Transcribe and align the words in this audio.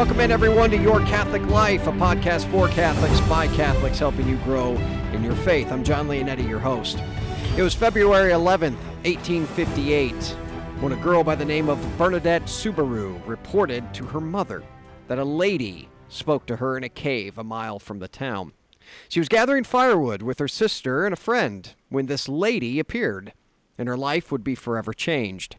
Welcome 0.00 0.20
in, 0.20 0.30
everyone, 0.30 0.70
to 0.70 0.78
Your 0.78 1.00
Catholic 1.00 1.42
Life, 1.48 1.86
a 1.86 1.92
podcast 1.92 2.50
for 2.50 2.68
Catholics 2.68 3.20
by 3.28 3.48
Catholics, 3.48 3.98
helping 3.98 4.26
you 4.26 4.38
grow 4.38 4.76
in 5.12 5.22
your 5.22 5.34
faith. 5.34 5.70
I'm 5.70 5.84
Jon 5.84 6.08
Leonetti, 6.08 6.48
your 6.48 6.58
host. 6.58 7.02
It 7.54 7.62
was 7.62 7.74
February 7.74 8.32
11th, 8.32 8.78
1858, 9.04 10.14
when 10.80 10.92
a 10.92 10.96
girl 10.96 11.22
by 11.22 11.34
the 11.34 11.44
name 11.44 11.68
of 11.68 11.78
Bernadette 11.98 12.48
Soubirous 12.48 13.20
reported 13.26 13.92
to 13.92 14.06
her 14.06 14.22
mother 14.22 14.62
that 15.08 15.18
a 15.18 15.24
lady 15.24 15.90
spoke 16.08 16.46
to 16.46 16.56
her 16.56 16.78
in 16.78 16.84
a 16.84 16.88
cave 16.88 17.36
a 17.36 17.44
mile 17.44 17.78
from 17.78 17.98
the 17.98 18.08
town. 18.08 18.54
She 19.10 19.20
was 19.20 19.28
gathering 19.28 19.64
firewood 19.64 20.22
with 20.22 20.38
her 20.38 20.48
sister 20.48 21.04
and 21.04 21.12
a 21.12 21.16
friend 21.16 21.74
when 21.90 22.06
this 22.06 22.26
lady 22.26 22.78
appeared, 22.78 23.34
and 23.76 23.86
her 23.86 23.98
life 23.98 24.32
would 24.32 24.44
be 24.44 24.54
forever 24.54 24.94
changed. 24.94 25.56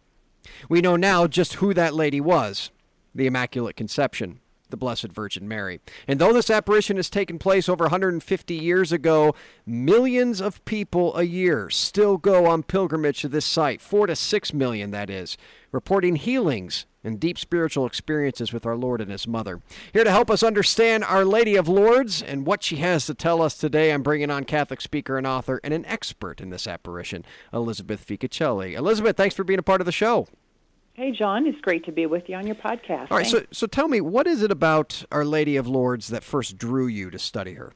We 0.67 0.81
know 0.81 0.95
now 0.95 1.27
just 1.27 1.53
who 1.53 1.75
that 1.75 1.93
lady 1.93 2.19
was 2.19 2.71
the 3.13 3.27
Immaculate 3.27 3.75
Conception, 3.75 4.39
the 4.69 4.77
Blessed 4.77 5.09
Virgin 5.09 5.47
Mary. 5.47 5.79
And 6.07 6.19
though 6.19 6.33
this 6.33 6.49
apparition 6.49 6.95
has 6.95 7.09
taken 7.09 7.37
place 7.37 7.69
over 7.69 7.85
150 7.85 8.55
years 8.55 8.91
ago, 8.91 9.35
millions 9.65 10.41
of 10.41 10.63
people 10.65 11.15
a 11.15 11.23
year 11.23 11.69
still 11.69 12.17
go 12.17 12.47
on 12.47 12.63
pilgrimage 12.63 13.21
to 13.21 13.29
this 13.29 13.45
site, 13.45 13.81
four 13.81 14.07
to 14.07 14.15
six 14.15 14.53
million, 14.53 14.91
that 14.91 15.09
is, 15.09 15.37
reporting 15.71 16.15
healings 16.15 16.85
and 17.03 17.19
deep 17.19 17.37
spiritual 17.37 17.85
experiences 17.85 18.53
with 18.53 18.65
our 18.65 18.75
Lord 18.75 19.01
and 19.01 19.11
His 19.11 19.27
Mother. 19.27 19.61
Here 19.91 20.03
to 20.03 20.11
help 20.11 20.29
us 20.29 20.43
understand 20.43 21.03
Our 21.03 21.25
Lady 21.25 21.55
of 21.55 21.67
Lourdes 21.67 22.21
and 22.21 22.45
what 22.45 22.63
she 22.63 22.77
has 22.77 23.05
to 23.07 23.13
tell 23.13 23.41
us 23.41 23.57
today, 23.57 23.91
I'm 23.91 24.03
bringing 24.03 24.29
on 24.29 24.43
Catholic 24.43 24.81
speaker 24.81 25.17
and 25.17 25.25
author 25.25 25.59
and 25.63 25.73
an 25.73 25.85
expert 25.85 26.39
in 26.39 26.49
this 26.49 26.67
apparition, 26.67 27.25
Elizabeth 27.51 28.05
Ficocelli. 28.05 28.73
Elizabeth, 28.73 29.17
thanks 29.17 29.35
for 29.35 29.43
being 29.43 29.59
a 29.59 29.63
part 29.63 29.81
of 29.81 29.85
the 29.85 29.91
show. 29.91 30.27
Hey, 30.93 31.11
Jon, 31.11 31.47
it's 31.47 31.59
great 31.61 31.85
to 31.85 31.91
be 31.91 32.05
with 32.05 32.27
you 32.27 32.35
on 32.35 32.45
your 32.45 32.55
podcast. 32.55 33.11
All 33.11 33.17
right, 33.17 33.25
so, 33.25 33.43
so 33.51 33.65
tell 33.65 33.87
me, 33.87 34.01
what 34.01 34.27
is 34.27 34.41
it 34.41 34.51
about 34.51 35.05
Our 35.11 35.23
Lady 35.23 35.55
of 35.55 35.67
Lourdes 35.67 36.09
that 36.09 36.23
first 36.23 36.57
drew 36.57 36.87
you 36.87 37.09
to 37.11 37.17
study 37.17 37.53
her? 37.53 37.71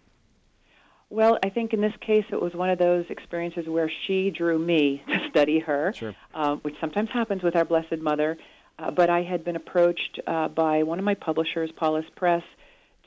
Well, 1.10 1.40
I 1.42 1.50
think 1.50 1.72
in 1.74 1.80
this 1.82 1.94
case 2.02 2.26
it 2.32 2.42
was 2.42 2.54
one 2.54 2.70
of 2.70 2.78
those 2.78 3.06
experiences 3.10 3.68
where 3.68 3.90
she 4.06 4.32
drew 4.32 4.60
me 4.60 5.02
to 5.08 5.30
study 5.30 5.60
her, 5.60 5.94
Sure. 5.96 6.16
uh, 6.34 6.58
which 6.58 6.76
sometimes 6.82 7.10
happens 7.10 7.42
with 7.42 7.56
our 7.56 7.64
Blessed 7.66 8.00
Mother. 8.00 8.38
Uh, 8.78 8.92
but 8.92 9.10
I 9.10 9.24
had 9.24 9.46
been 9.46 9.56
approached 9.56 10.20
uh, 10.28 10.50
by 10.50 10.84
one 10.84 11.00
of 11.00 11.06
my 11.06 11.14
publishers, 11.14 11.72
Paulist 11.72 12.14
Press, 12.16 12.44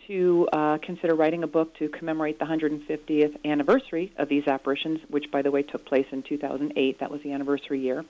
to 0.06 0.48
uh, 0.55 0.78
consider 0.78 1.15
writing 1.15 1.43
a 1.43 1.47
book 1.47 1.77
to 1.77 1.91
commemorate 1.91 2.39
the 2.39 2.47
150th 2.47 3.37
anniversary 3.45 4.11
of 4.17 4.31
these 4.31 4.47
apparitions, 4.47 5.00
which, 5.11 5.31
by 5.31 5.43
the 5.43 5.50
way, 5.50 5.62
took 5.62 5.84
place 5.84 6.06
in 6.11 6.22
2008. 6.22 6.98
That 7.00 7.11
was 7.11 7.20
the 7.22 7.33
anniversary 7.33 7.81
year. 7.81 8.06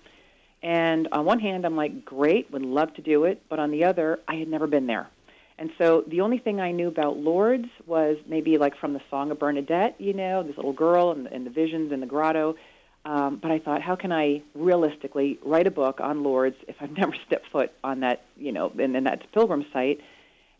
And 0.62 1.08
on 1.12 1.24
one 1.24 1.38
hand, 1.38 1.64
I'm 1.64 1.76
like, 1.76 2.04
great, 2.04 2.50
would 2.52 2.62
love 2.62 2.94
to 2.94 3.02
do 3.02 3.24
it. 3.24 3.42
But 3.48 3.58
on 3.58 3.70
the 3.70 3.84
other, 3.84 4.18
I 4.26 4.36
had 4.36 4.48
never 4.48 4.66
been 4.66 4.86
there. 4.86 5.08
And 5.58 5.70
so 5.76 6.04
the 6.06 6.20
only 6.20 6.38
thing 6.38 6.60
I 6.60 6.70
knew 6.70 6.88
about 6.88 7.16
Lourdes 7.16 7.68
was 7.86 8.16
maybe 8.26 8.58
like 8.58 8.76
from 8.78 8.92
the 8.92 9.00
Song 9.10 9.30
of 9.30 9.40
Bernadette, 9.40 9.96
you 9.98 10.12
know, 10.12 10.42
this 10.42 10.56
little 10.56 10.72
girl 10.72 11.10
and, 11.10 11.26
and 11.26 11.44
the 11.44 11.50
visions 11.50 11.92
in 11.92 12.00
the 12.00 12.06
grotto. 12.06 12.56
Um, 13.04 13.38
but 13.40 13.50
I 13.50 13.58
thought, 13.58 13.82
how 13.82 13.96
can 13.96 14.12
I 14.12 14.42
realistically 14.54 15.38
write 15.44 15.66
a 15.66 15.70
book 15.70 16.00
on 16.00 16.22
Lourdes 16.22 16.56
if 16.68 16.76
I've 16.80 16.90
never 16.96 17.14
stepped 17.26 17.50
foot 17.50 17.72
on 17.82 18.00
that, 18.00 18.24
you 18.36 18.52
know, 18.52 18.72
in, 18.78 18.94
in 18.94 19.04
that 19.04 19.30
pilgrim 19.32 19.64
site? 19.72 20.00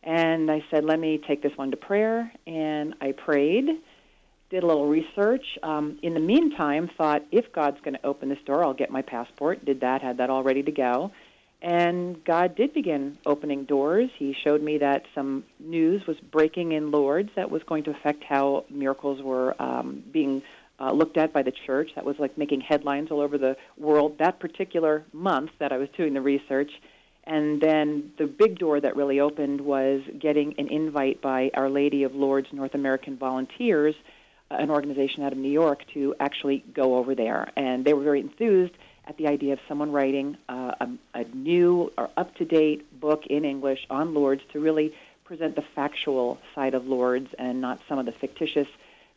And 0.03 0.51
I 0.51 0.65
said, 0.71 0.85
let 0.85 0.99
me 0.99 1.19
take 1.19 1.43
this 1.43 1.57
one 1.57 1.71
to 1.71 1.77
prayer. 1.77 2.33
And 2.47 2.95
I 3.01 3.13
prayed, 3.13 3.69
did 4.51 4.63
a 4.63 4.67
little 4.67 4.87
research. 4.87 5.59
Um, 5.63 5.99
in 6.03 6.15
the 6.15 6.21
meantime, 6.21 6.91
thought, 6.97 7.23
if 7.31 7.53
God's 7.53 7.81
going 7.83 7.95
to 7.95 8.07
open 8.07 8.29
this 8.29 8.39
door, 8.47 8.65
I'll 8.65 8.75
get 8.75 8.91
my 8.91 9.03
passport. 9.03 9.65
Did 9.65 9.81
that, 9.81 10.03
had 10.03 10.19
that 10.19 10.31
all 10.31 10.43
ready 10.43 10.63
to 10.63 10.73
go. 10.73 11.13
And 11.61 12.25
God 12.25 12.55
did 12.55 12.73
begin 12.73 13.19
opening 13.27 13.65
doors. 13.65 14.11
He 14.17 14.33
showed 14.33 14.63
me 14.63 14.79
that 14.79 15.05
some 15.15 15.45
news 15.59 16.07
was 16.07 16.17
breaking 16.21 16.73
in 16.73 16.91
Lourdes 16.93 17.31
that 17.35 17.51
was 17.51 17.63
going 17.65 17.83
to 17.85 17.91
affect 17.91 18.23
how 18.23 18.65
miracles 18.71 19.21
were 19.23 19.61
um, 19.61 20.05
being 20.13 20.43
uh, 20.81 20.93
looked 20.93 21.17
at 21.17 21.33
by 21.33 21.43
the 21.43 21.51
church. 21.51 21.91
That 21.97 22.05
was 22.05 22.17
like 22.21 22.39
making 22.39 22.61
headlines 22.61 23.11
all 23.11 23.21
over 23.21 23.37
the 23.39 23.57
world 23.77 24.19
that 24.19 24.39
particular 24.39 25.05
month 25.13 25.51
that 25.59 25.73
I 25.73 25.79
was 25.79 25.89
doing 25.97 26.15
the 26.15 26.21
research. 26.21 26.71
And 27.25 27.61
then 27.61 28.13
the 28.17 28.27
big 28.27 28.59
door 28.59 28.81
that 28.81 28.97
really 28.97 29.21
opened 29.21 29.61
was 29.61 30.01
getting 30.19 30.55
an 30.59 30.69
invite 30.69 31.21
by 31.21 31.51
Our 31.55 31.69
Lady 31.69 32.05
of 32.05 32.15
Lourdes 32.15 32.49
North 32.53 32.75
American 32.75 33.19
Volunteers, 33.19 33.97
an 34.51 34.71
organization 34.71 35.23
out 35.23 35.33
of 35.33 35.39
New 35.39 35.51
York, 35.51 35.85
to 35.95 36.15
actually 36.21 36.65
go 36.73 36.97
over 36.97 37.15
there. 37.15 37.49
And 37.57 37.85
they 37.85 37.93
were 37.93 38.03
very 38.03 38.21
enthused 38.21 38.75
at 39.07 39.17
the 39.17 39.27
idea 39.27 39.55
of 39.55 39.61
someone 39.69 39.91
writing 39.93 40.37
uh, 40.49 40.73
a, 40.81 40.89
a 41.15 41.25
new 41.25 41.93
or 41.97 42.11
up 42.17 42.35
to 42.37 42.45
date 42.45 43.01
book 43.01 43.27
in 43.27 43.45
English 43.45 43.87
on 43.91 44.15
Lourdes 44.15 44.43
to 44.53 44.61
really 44.61 44.95
present 45.25 45.57
the 45.57 45.65
factual 45.75 46.39
side 46.55 46.75
of 46.75 46.87
Lourdes 46.87 47.29
and 47.39 47.61
not 47.61 47.81
some 47.89 47.99
of 47.99 48.07
the 48.07 48.13
fictitious 48.13 48.69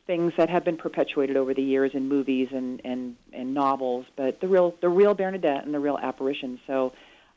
things 0.08 0.34
that 0.36 0.50
have 0.50 0.66
been 0.66 0.78
perpetuated 0.78 1.38
over 1.38 1.54
the 1.54 1.62
years 1.62 1.92
in 1.94 2.08
movies 2.10 2.50
and, 2.52 2.82
and, 2.84 3.16
and 3.32 3.54
novels, 3.54 4.06
but 4.16 4.42
the 4.42 4.48
real 4.48 4.76
the 4.82 4.90
real 4.90 5.14
Bernadette 5.14 5.64
and 5.64 5.74
the 5.74 5.80
real 5.80 5.98
apparition. 5.98 6.60
So 6.68 6.94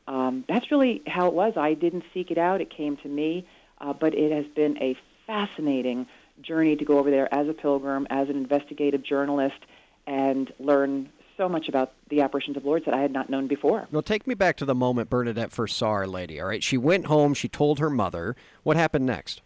um, 0.07 0.43
that's 0.47 0.71
really 0.71 1.01
how 1.07 1.27
it 1.27 1.33
was. 1.33 1.53
I 1.55 1.73
didn't 1.73 2.03
seek 2.13 2.31
it 2.31 2.37
out; 2.37 2.61
it 2.61 2.69
came 2.69 2.97
to 2.97 3.07
me. 3.07 3.45
Uh, 3.79 3.93
but 3.93 4.15
it 4.15 4.31
has 4.31 4.45
been 4.53 4.77
a 4.81 4.97
fascinating 5.27 6.07
journey 6.41 6.75
to 6.75 6.85
go 6.85 6.99
over 6.99 7.09
there 7.09 7.33
as 7.33 7.47
a 7.47 7.53
pilgrim, 7.53 8.07
as 8.09 8.29
an 8.29 8.35
investigative 8.35 9.03
journalist, 9.03 9.59
and 10.07 10.51
learn 10.59 11.09
so 11.37 11.49
much 11.49 11.67
about 11.67 11.93
the 12.09 12.21
apparitions 12.21 12.55
of 12.57 12.65
Lourdes 12.65 12.85
that 12.85 12.93
I 12.93 13.01
had 13.01 13.11
not 13.11 13.29
known 13.29 13.47
before. 13.47 13.87
Well, 13.91 14.01
take 14.01 14.25
me 14.25 14.35
back 14.35 14.57
to 14.57 14.65
the 14.65 14.75
moment 14.75 15.09
Bernadette 15.09 15.51
first 15.51 15.77
saw 15.77 15.89
Our 15.89 16.07
Lady. 16.07 16.39
All 16.39 16.47
right, 16.47 16.63
she 16.63 16.77
went 16.77 17.07
home. 17.07 17.33
She 17.33 17.49
told 17.49 17.79
her 17.79 17.89
mother. 17.89 18.35
What 18.63 18.77
happened 18.77 19.05
next? 19.05 19.41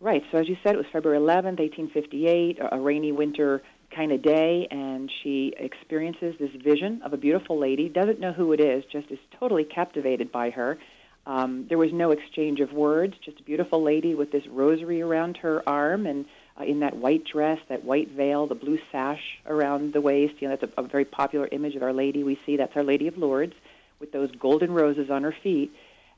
Right. 0.00 0.22
So 0.30 0.38
as 0.38 0.48
you 0.48 0.56
said, 0.62 0.74
it 0.74 0.78
was 0.78 0.86
February 0.92 1.18
11th, 1.18 1.58
1858, 1.58 2.58
a, 2.58 2.74
a 2.76 2.80
rainy 2.80 3.12
winter 3.12 3.62
kind 3.94 4.12
of 4.12 4.22
day, 4.22 4.66
and 4.70 5.10
she 5.22 5.54
experiences 5.56 6.34
this 6.38 6.50
vision 6.62 7.00
of 7.02 7.12
a 7.12 7.16
beautiful 7.16 7.58
lady. 7.58 7.88
Doesn't 7.88 8.20
know 8.20 8.32
who 8.32 8.52
it 8.52 8.60
is, 8.60 8.84
just 8.92 9.10
is 9.10 9.18
totally 9.38 9.64
captivated 9.64 10.30
by 10.30 10.50
her. 10.50 10.78
Um, 11.26 11.66
there 11.68 11.78
was 11.78 11.92
no 11.92 12.12
exchange 12.12 12.60
of 12.60 12.72
words, 12.72 13.14
just 13.24 13.40
a 13.40 13.42
beautiful 13.42 13.82
lady 13.82 14.14
with 14.14 14.30
this 14.30 14.46
rosary 14.46 15.02
around 15.02 15.36
her 15.38 15.68
arm 15.68 16.06
and 16.06 16.24
uh, 16.58 16.64
in 16.64 16.80
that 16.80 16.96
white 16.96 17.24
dress, 17.24 17.58
that 17.68 17.84
white 17.84 18.10
veil, 18.10 18.46
the 18.46 18.54
blue 18.54 18.78
sash 18.92 19.38
around 19.44 19.92
the 19.92 20.00
waist. 20.00 20.34
You 20.38 20.48
know, 20.48 20.56
that's 20.56 20.72
a, 20.78 20.82
a 20.82 20.86
very 20.86 21.04
popular 21.04 21.48
image 21.50 21.74
of 21.74 21.82
Our 21.82 21.92
Lady. 21.92 22.22
We 22.22 22.38
see 22.46 22.56
that's 22.56 22.76
Our 22.76 22.84
Lady 22.84 23.08
of 23.08 23.18
Lourdes 23.18 23.54
with 23.98 24.12
those 24.12 24.30
golden 24.36 24.72
roses 24.72 25.10
on 25.10 25.24
her 25.24 25.34
feet. 25.42 25.72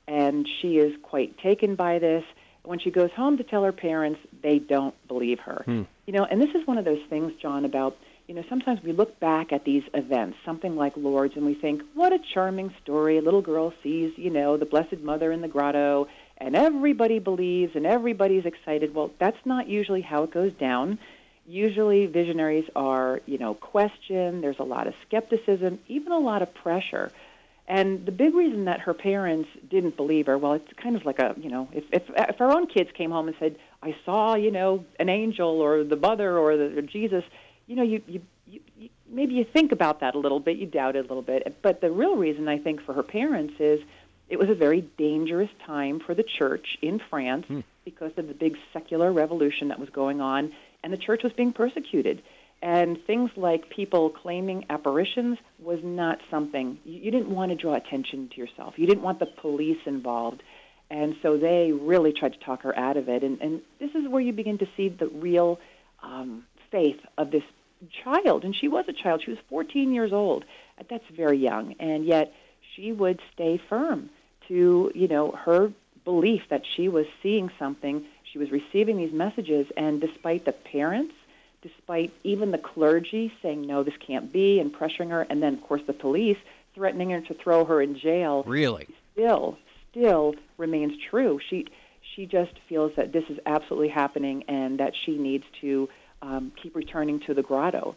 And 0.06 0.46
she 0.60 0.78
is 0.78 0.94
quite 1.02 1.38
taken 1.38 1.74
by 1.74 1.98
this. 1.98 2.24
When 2.62 2.78
she 2.78 2.90
goes 2.90 3.10
home 3.12 3.38
to 3.38 3.44
tell 3.44 3.64
her 3.64 3.72
parents, 3.72 4.20
they 4.42 4.58
don't 4.58 4.94
believe 5.08 5.40
her. 5.40 5.62
Hmm. 5.64 5.82
You 6.06 6.12
know, 6.12 6.24
and 6.24 6.40
this 6.40 6.54
is 6.54 6.66
one 6.66 6.76
of 6.76 6.84
those 6.84 7.02
things, 7.08 7.32
Jon, 7.40 7.64
about 7.64 7.96
you 8.28 8.34
know, 8.34 8.44
sometimes 8.50 8.82
we 8.82 8.92
look 8.92 9.18
back 9.18 9.54
at 9.54 9.64
these 9.64 9.82
events, 9.94 10.36
something 10.44 10.76
like 10.76 10.94
Lourdes, 10.98 11.34
and 11.34 11.46
we 11.46 11.54
think, 11.54 11.82
what 11.94 12.12
a 12.12 12.18
charming 12.18 12.74
story. 12.82 13.16
A 13.16 13.22
little 13.22 13.40
girl 13.40 13.72
sees, 13.82 14.12
you 14.18 14.28
know, 14.28 14.58
the 14.58 14.66
Blessed 14.66 15.00
Mother 15.00 15.32
in 15.32 15.40
the 15.40 15.48
grotto, 15.48 16.08
and 16.36 16.54
everybody 16.54 17.20
believes 17.20 17.74
and 17.74 17.86
everybody's 17.86 18.44
excited. 18.44 18.94
Well, 18.94 19.10
that's 19.18 19.38
not 19.46 19.66
usually 19.66 20.02
how 20.02 20.24
it 20.24 20.30
goes 20.30 20.52
down. 20.52 20.98
Usually, 21.46 22.04
visionaries 22.04 22.68
are, 22.76 23.22
you 23.24 23.38
know, 23.38 23.54
questioned. 23.54 24.44
There's 24.44 24.58
a 24.58 24.64
lot 24.64 24.86
of 24.86 24.94
skepticism, 25.06 25.78
even 25.88 26.12
a 26.12 26.18
lot 26.18 26.42
of 26.42 26.52
pressure. 26.52 27.10
And 27.66 28.04
the 28.04 28.12
big 28.12 28.34
reason 28.34 28.66
that 28.66 28.80
her 28.80 28.92
parents 28.92 29.48
didn't 29.70 29.96
believe 29.96 30.26
her, 30.26 30.36
well, 30.36 30.52
it's 30.54 30.72
kind 30.74 30.96
of 30.96 31.06
like 31.06 31.18
a, 31.18 31.34
you 31.38 31.50
know, 31.50 31.68
if 31.72 31.84
if, 31.92 32.02
if 32.14 32.40
our 32.42 32.50
own 32.50 32.66
kids 32.66 32.90
came 32.92 33.10
home 33.10 33.28
and 33.28 33.36
said, 33.38 33.56
"I 33.82 33.94
saw, 34.04 34.34
you 34.36 34.50
know, 34.50 34.84
an 34.98 35.08
angel 35.08 35.60
or 35.60 35.84
the 35.84 35.96
mother 35.96 36.38
or 36.38 36.56
the 36.56 36.78
or 36.78 36.82
Jesus," 36.82 37.24
you 37.68 37.76
know, 37.76 37.84
you, 37.84 38.02
you 38.08 38.22
you 38.46 38.60
you 38.76 38.88
maybe 39.08 39.34
you 39.34 39.44
think 39.44 39.70
about 39.70 40.00
that 40.00 40.16
a 40.16 40.18
little 40.18 40.40
bit, 40.40 40.56
you 40.56 40.66
doubt 40.66 40.96
it 40.96 41.00
a 41.00 41.02
little 41.02 41.22
bit. 41.22 41.56
But 41.62 41.80
the 41.80 41.90
real 41.90 42.16
reason 42.16 42.48
I 42.48 42.58
think 42.58 42.80
for 42.80 42.94
her 42.94 43.04
parents 43.04 43.54
is 43.60 43.80
it 44.28 44.38
was 44.38 44.48
a 44.48 44.54
very 44.54 44.80
dangerous 44.96 45.50
time 45.64 46.00
for 46.00 46.14
the 46.14 46.24
church 46.24 46.78
in 46.82 46.98
France 46.98 47.46
Hmm. 47.46 47.60
because 47.84 48.12
of 48.16 48.26
the 48.26 48.34
big 48.34 48.56
secular 48.72 49.12
revolution 49.12 49.68
that 49.68 49.78
was 49.78 49.90
going 49.90 50.20
on, 50.20 50.52
and 50.82 50.92
the 50.92 50.98
church 50.98 51.22
was 51.22 51.32
being 51.32 51.52
persecuted. 51.52 52.22
And 52.60 53.00
things 53.06 53.30
like 53.36 53.70
people 53.70 54.10
claiming 54.10 54.64
apparitions 54.68 55.38
was 55.60 55.78
not 55.84 56.18
something 56.28 56.78
you, 56.84 57.00
you 57.02 57.10
didn't 57.12 57.30
want 57.30 57.50
to 57.50 57.54
draw 57.54 57.74
attention 57.74 58.28
to 58.30 58.36
yourself. 58.40 58.74
You 58.78 58.86
didn't 58.86 59.02
want 59.02 59.20
the 59.20 59.26
police 59.26 59.78
involved. 59.86 60.42
And 60.90 61.16
so 61.22 61.36
they 61.36 61.70
really 61.70 62.12
tried 62.12 62.32
to 62.32 62.38
talk 62.40 62.62
her 62.62 62.76
out 62.76 62.96
of 62.96 63.08
it. 63.10 63.22
And, 63.22 63.40
and 63.42 63.60
this 63.78 63.94
is 63.94 64.08
where 64.08 64.22
you 64.22 64.32
begin 64.32 64.58
to 64.58 64.68
see 64.76 64.88
the 64.88 65.06
real 65.06 65.60
um, 66.02 66.46
faith 66.70 66.98
of 67.16 67.30
this 67.30 67.44
child. 68.04 68.44
And 68.44 68.54
she 68.54 68.68
was 68.68 68.84
a 68.88 68.92
child. 68.92 69.22
She 69.22 69.30
was 69.30 69.38
14 69.48 69.92
years 69.92 70.12
old. 70.12 70.44
That's 70.88 71.04
very 71.10 71.38
young. 71.38 71.74
And 71.78 72.04
yet 72.04 72.32
she 72.74 72.92
would 72.92 73.20
stay 73.32 73.60
firm 73.68 74.10
to, 74.48 74.90
you 74.94 75.08
know, 75.08 75.32
her 75.32 75.72
belief 76.04 76.42
that 76.48 76.64
she 76.66 76.88
was 76.88 77.06
seeing 77.22 77.50
something. 77.58 78.04
She 78.24 78.38
was 78.38 78.50
receiving 78.50 78.96
these 78.96 79.12
messages. 79.12 79.66
And 79.76 80.00
despite 80.00 80.44
the 80.44 80.52
parents, 80.52 81.14
despite 81.62 82.12
even 82.24 82.50
the 82.50 82.58
clergy 82.58 83.32
saying, 83.42 83.66
no, 83.66 83.82
this 83.82 83.96
can't 83.98 84.32
be, 84.32 84.60
and 84.60 84.72
pressuring 84.72 85.10
her, 85.10 85.22
and 85.28 85.42
then, 85.42 85.54
of 85.54 85.62
course, 85.62 85.82
the 85.86 85.92
police 85.92 86.38
threatening 86.74 87.10
her 87.10 87.20
to 87.20 87.34
throw 87.34 87.64
her 87.64 87.82
in 87.82 87.98
jail, 87.98 88.44
Really? 88.46 88.86
still 89.12 89.58
still 89.90 90.34
remains 90.58 90.92
true. 91.10 91.40
She 91.48 91.66
she 92.14 92.26
just 92.26 92.52
feels 92.68 92.92
that 92.96 93.12
this 93.12 93.24
is 93.28 93.38
absolutely 93.46 93.88
happening 93.88 94.44
and 94.48 94.78
that 94.78 94.94
she 94.94 95.16
needs 95.18 95.44
to 95.60 95.88
um, 96.22 96.52
keep 96.60 96.74
returning 96.74 97.20
to 97.20 97.34
the 97.34 97.42
grotto. 97.42 97.96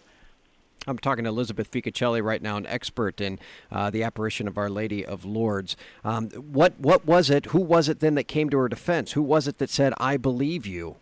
I'm 0.87 0.97
talking 0.97 1.25
to 1.25 1.29
Elizabeth 1.29 1.69
Ficocelli 1.69 2.23
right 2.23 2.41
now, 2.41 2.57
an 2.57 2.65
expert 2.65 3.21
in 3.21 3.39
uh, 3.71 3.91
the 3.91 4.01
apparition 4.01 4.47
of 4.47 4.57
Our 4.57 4.69
Lady 4.69 5.05
of 5.05 5.25
Lourdes. 5.25 5.77
Um, 6.03 6.29
what 6.29 6.79
what 6.79 7.05
was 7.05 7.29
it? 7.29 7.47
Who 7.47 7.59
was 7.59 7.87
it 7.87 7.99
then 7.99 8.15
that 8.15 8.23
came 8.23 8.49
to 8.49 8.57
her 8.57 8.67
defense? 8.67 9.11
Who 9.11 9.21
was 9.21 9.47
it 9.47 9.59
that 9.59 9.69
said, 9.69 9.93
"I 9.99 10.17
believe 10.17 10.65
you"? 10.65 10.95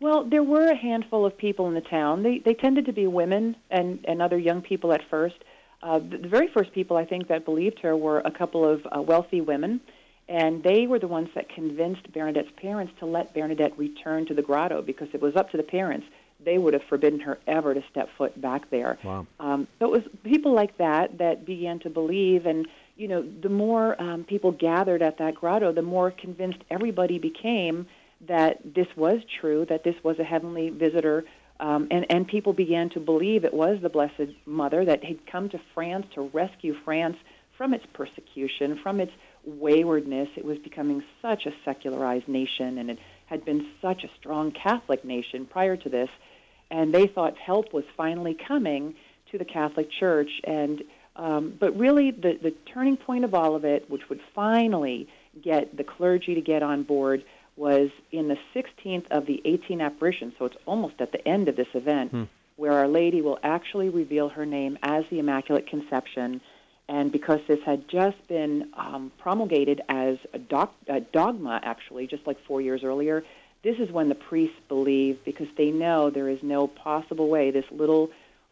Well, 0.00 0.24
there 0.24 0.42
were 0.42 0.68
a 0.68 0.76
handful 0.76 1.24
of 1.24 1.38
people 1.38 1.68
in 1.68 1.74
the 1.74 1.80
town. 1.80 2.24
They 2.24 2.38
they 2.38 2.54
tended 2.54 2.86
to 2.86 2.92
be 2.92 3.06
women 3.06 3.54
and 3.70 4.04
and 4.08 4.20
other 4.20 4.38
young 4.38 4.60
people 4.60 4.92
at 4.92 5.08
first. 5.08 5.36
Uh, 5.80 6.00
the, 6.00 6.18
the 6.18 6.28
very 6.28 6.48
first 6.48 6.72
people 6.72 6.96
I 6.96 7.04
think 7.04 7.28
that 7.28 7.44
believed 7.44 7.78
her 7.80 7.96
were 7.96 8.20
a 8.20 8.30
couple 8.30 8.68
of 8.68 8.84
uh, 8.86 9.02
wealthy 9.02 9.40
women, 9.40 9.80
and 10.28 10.62
they 10.62 10.86
were 10.86 10.98
the 10.98 11.08
ones 11.08 11.28
that 11.34 11.48
convinced 11.48 12.10
Bernadette's 12.12 12.52
parents 12.56 12.92
to 12.98 13.06
let 13.06 13.34
Bernadette 13.34 13.76
return 13.78 14.26
to 14.26 14.34
the 14.34 14.42
grotto 14.42 14.82
because 14.82 15.08
it 15.12 15.20
was 15.20 15.36
up 15.36 15.50
to 15.50 15.56
the 15.56 15.62
parents 15.62 16.06
they 16.44 16.58
would 16.58 16.74
have 16.74 16.82
forbidden 16.84 17.20
her 17.20 17.38
ever 17.46 17.74
to 17.74 17.82
step 17.90 18.08
foot 18.16 18.38
back 18.40 18.70
there. 18.70 18.98
Wow. 19.02 19.26
Um, 19.40 19.66
so 19.78 19.86
it 19.86 19.90
was 19.90 20.02
people 20.24 20.52
like 20.52 20.76
that 20.78 21.18
that 21.18 21.46
began 21.46 21.78
to 21.80 21.90
believe, 21.90 22.46
and 22.46 22.66
you 22.96 23.08
know, 23.08 23.22
the 23.22 23.48
more 23.48 24.00
um, 24.00 24.24
people 24.24 24.52
gathered 24.52 25.02
at 25.02 25.18
that 25.18 25.34
grotto, 25.34 25.72
the 25.72 25.82
more 25.82 26.10
convinced 26.10 26.58
everybody 26.70 27.18
became 27.18 27.86
that 28.26 28.60
this 28.74 28.86
was 28.96 29.20
true, 29.40 29.66
that 29.66 29.84
this 29.84 29.96
was 30.02 30.18
a 30.18 30.24
heavenly 30.24 30.70
visitor, 30.70 31.24
um, 31.60 31.88
and 31.90 32.06
and 32.10 32.26
people 32.26 32.52
began 32.52 32.90
to 32.90 33.00
believe 33.00 33.44
it 33.44 33.54
was 33.54 33.78
the 33.80 33.88
Blessed 33.88 34.32
Mother 34.46 34.84
that 34.84 35.04
had 35.04 35.26
come 35.26 35.48
to 35.50 35.60
France 35.74 36.06
to 36.14 36.22
rescue 36.32 36.74
France 36.84 37.16
from 37.56 37.72
its 37.72 37.84
persecution, 37.92 38.78
from 38.82 39.00
its 39.00 39.12
waywardness. 39.46 40.28
It 40.36 40.44
was 40.44 40.58
becoming 40.58 41.02
such 41.22 41.46
a 41.46 41.52
secularized 41.64 42.28
nation, 42.28 42.78
and 42.78 42.90
it 42.90 42.98
had 43.26 43.44
been 43.44 43.66
such 43.80 44.04
a 44.04 44.10
strong 44.18 44.52
Catholic 44.52 45.04
nation 45.04 45.46
prior 45.46 45.76
to 45.76 45.88
this 45.88 46.10
and 46.70 46.92
they 46.92 47.06
thought 47.06 47.36
help 47.36 47.72
was 47.72 47.84
finally 47.96 48.34
coming 48.34 48.94
to 49.30 49.38
the 49.38 49.44
Catholic 49.44 49.90
Church. 49.90 50.40
And 50.44 50.82
um, 51.16 51.54
but 51.58 51.78
really, 51.78 52.10
the 52.10 52.38
the 52.42 52.52
turning 52.72 52.96
point 52.96 53.24
of 53.24 53.34
all 53.34 53.54
of 53.54 53.64
it, 53.64 53.88
which 53.88 54.08
would 54.08 54.20
finally 54.34 55.08
get 55.40 55.76
the 55.76 55.84
clergy 55.84 56.34
to 56.34 56.40
get 56.40 56.62
on 56.62 56.82
board, 56.82 57.24
was 57.56 57.90
in 58.10 58.28
the 58.28 58.38
16th 58.54 59.06
of 59.10 59.26
the 59.26 59.40
18 59.44 59.80
apparitions. 59.80 60.34
So 60.38 60.46
it's 60.46 60.56
almost 60.66 60.94
at 60.98 61.12
the 61.12 61.26
end 61.26 61.48
of 61.48 61.54
this 61.54 61.68
event, 61.74 62.10
hmm. 62.10 62.24
where 62.56 62.72
Our 62.72 62.88
Lady 62.88 63.20
will 63.20 63.38
actually 63.42 63.88
reveal 63.88 64.28
her 64.30 64.44
name 64.44 64.76
as 64.82 65.04
the 65.10 65.20
Immaculate 65.20 65.68
Conception. 65.68 66.40
And 66.88 67.10
because 67.10 67.40
this 67.46 67.60
had 67.62 67.88
just 67.88 68.26
been 68.28 68.68
um, 68.74 69.10
promulgated 69.18 69.80
as 69.88 70.18
a, 70.32 70.38
doc- 70.38 70.74
a 70.86 71.00
dogma, 71.00 71.60
actually, 71.62 72.06
just 72.06 72.26
like 72.26 72.38
four 72.44 72.60
years 72.60 72.84
earlier, 72.84 73.24
this 73.62 73.78
is 73.78 73.90
when 73.90 74.10
the 74.10 74.14
priests 74.14 74.58
believe 74.68 75.24
because 75.24 75.48
they 75.56 75.70
know 75.70 76.10
there 76.10 76.28
is 76.28 76.42
no 76.42 76.66
possible 76.66 77.28
way 77.28 77.50
this 77.50 77.64
little 77.70 78.10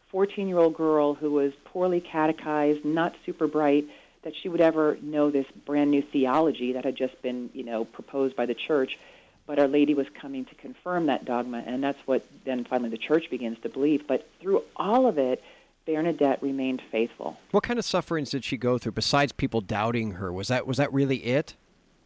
14 0.09 0.47
year 0.47 0.57
old 0.57 0.75
girl 0.75 1.13
who 1.13 1.31
was 1.31 1.53
poorly 1.65 2.01
catechized, 2.01 2.83
not 2.83 3.15
super 3.25 3.47
bright, 3.47 3.85
that 4.23 4.35
she 4.35 4.49
would 4.49 4.61
ever 4.61 4.97
know 5.01 5.29
this 5.29 5.45
brand 5.65 5.91
new 5.91 6.01
theology 6.01 6.73
that 6.73 6.85
had 6.85 6.95
just 6.95 7.21
been, 7.21 7.49
you 7.53 7.63
know, 7.63 7.85
proposed 7.85 8.35
by 8.35 8.45
the 8.45 8.55
church. 8.55 8.97
But 9.45 9.59
Our 9.59 9.67
Lady 9.67 9.93
was 9.93 10.07
coming 10.09 10.45
to 10.45 10.55
confirm 10.55 11.07
that 11.07 11.25
dogma, 11.25 11.61
and 11.65 11.83
that's 11.83 11.99
what 12.05 12.25
then 12.45 12.63
finally 12.63 12.89
the 12.89 12.97
church 12.97 13.29
begins 13.29 13.59
to 13.63 13.69
believe. 13.69 14.07
But 14.07 14.27
through 14.39 14.63
all 14.75 15.05
of 15.05 15.17
it, 15.17 15.43
Bernadette 15.85 16.41
remained 16.41 16.81
faithful. 16.91 17.37
What 17.51 17.63
kind 17.63 17.77
of 17.77 17.85
sufferings 17.85 18.29
did 18.29 18.43
she 18.43 18.57
go 18.57 18.77
through 18.77 18.93
besides 18.93 19.31
people 19.31 19.61
doubting 19.61 20.11
her? 20.11 20.31
Was 20.31 20.47
that 20.47 20.65
was 20.65 20.77
that 20.77 20.91
really 20.93 21.17
it? 21.17 21.55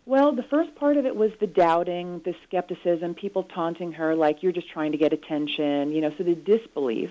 Well, 0.05 0.33
the 0.33 0.43
first 0.43 0.73
part 0.75 0.95
of 0.95 1.05
it 1.05 1.17
was 1.17 1.31
the 1.41 1.47
doubting, 1.47 2.21
the 2.23 2.33
skepticism, 2.47 3.13
people 3.13 3.43
taunting 3.43 3.91
her 3.91 4.15
like 4.15 4.41
you're 4.41 4.53
just 4.53 4.69
trying 4.69 4.93
to 4.93 4.97
get 4.97 5.11
attention, 5.11 5.91
you 5.91 5.99
know, 5.99 6.13
so 6.17 6.23
the 6.23 6.33
disbelief. 6.33 7.09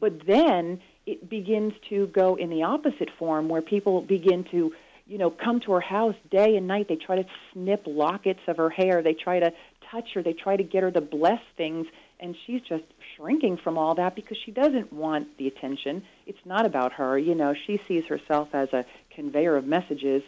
But 0.00 0.26
then 0.26 0.80
it 1.04 1.28
begins 1.28 1.74
to 1.90 2.06
go 2.06 2.36
in 2.36 2.48
the 2.48 2.62
opposite 2.62 3.10
form 3.18 3.50
where 3.50 3.60
people 3.60 4.00
begin 4.00 4.44
to, 4.44 4.72
you 5.06 5.18
know, 5.18 5.28
come 5.30 5.60
to 5.60 5.72
her 5.72 5.80
house 5.82 6.14
day 6.30 6.56
and 6.56 6.66
night. 6.66 6.88
They 6.88 6.96
try 6.96 7.16
to 7.16 7.26
snip 7.52 7.82
lockets 7.86 8.40
of 8.48 8.56
her 8.56 8.70
hair, 8.70 9.02
they 9.02 9.12
try 9.12 9.38
to 9.38 9.52
touch 9.90 10.14
her, 10.14 10.22
they 10.22 10.32
try 10.32 10.56
to 10.56 10.64
get 10.64 10.82
her 10.82 10.90
to 10.90 11.02
bless 11.02 11.40
things, 11.58 11.86
and 12.22 12.34
she's 12.46 12.62
just 12.62 12.84
shrinking 13.16 13.58
from 13.58 13.76
all 13.76 13.94
that 13.96 14.14
because 14.14 14.38
she 14.38 14.50
doesn't 14.50 14.92
want 14.92 15.36
the 15.36 15.46
attention. 15.48 16.02
It's 16.26 16.46
not 16.46 16.64
about 16.64 16.92
her, 16.94 17.18
you 17.18 17.34
know, 17.34 17.52
she 17.66 17.80
sees 17.86 18.04
herself 18.06 18.48
as 18.54 18.72
a 18.72 18.86
conveyor 19.10 19.56
of 19.56 19.66
messages 19.66 20.22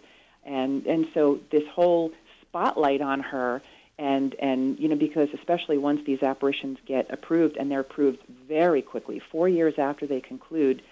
and 0.45 0.87
and 0.87 1.09
so 1.15 1.41
this 1.51 1.67
whole 1.69 2.13
spotlight 2.43 3.01
on 3.01 3.21
her 3.21 3.63
and 3.99 4.35
and 4.39 4.79
you 4.79 4.89
know 4.89 4.97
because 4.97 5.29
especially 5.35 5.79
once 5.79 6.01
these 6.05 6.23
apparitions 6.23 6.79
get 6.87 7.11
approved 7.11 7.57
and 7.57 7.71
they're 7.71 7.81
approved 7.81 8.19
very 8.47 8.83
quickly 8.83 9.21
4 9.31 9.49
years 9.49 9.75
after 9.79 10.07
they 10.07 10.21
conclude 10.21 10.83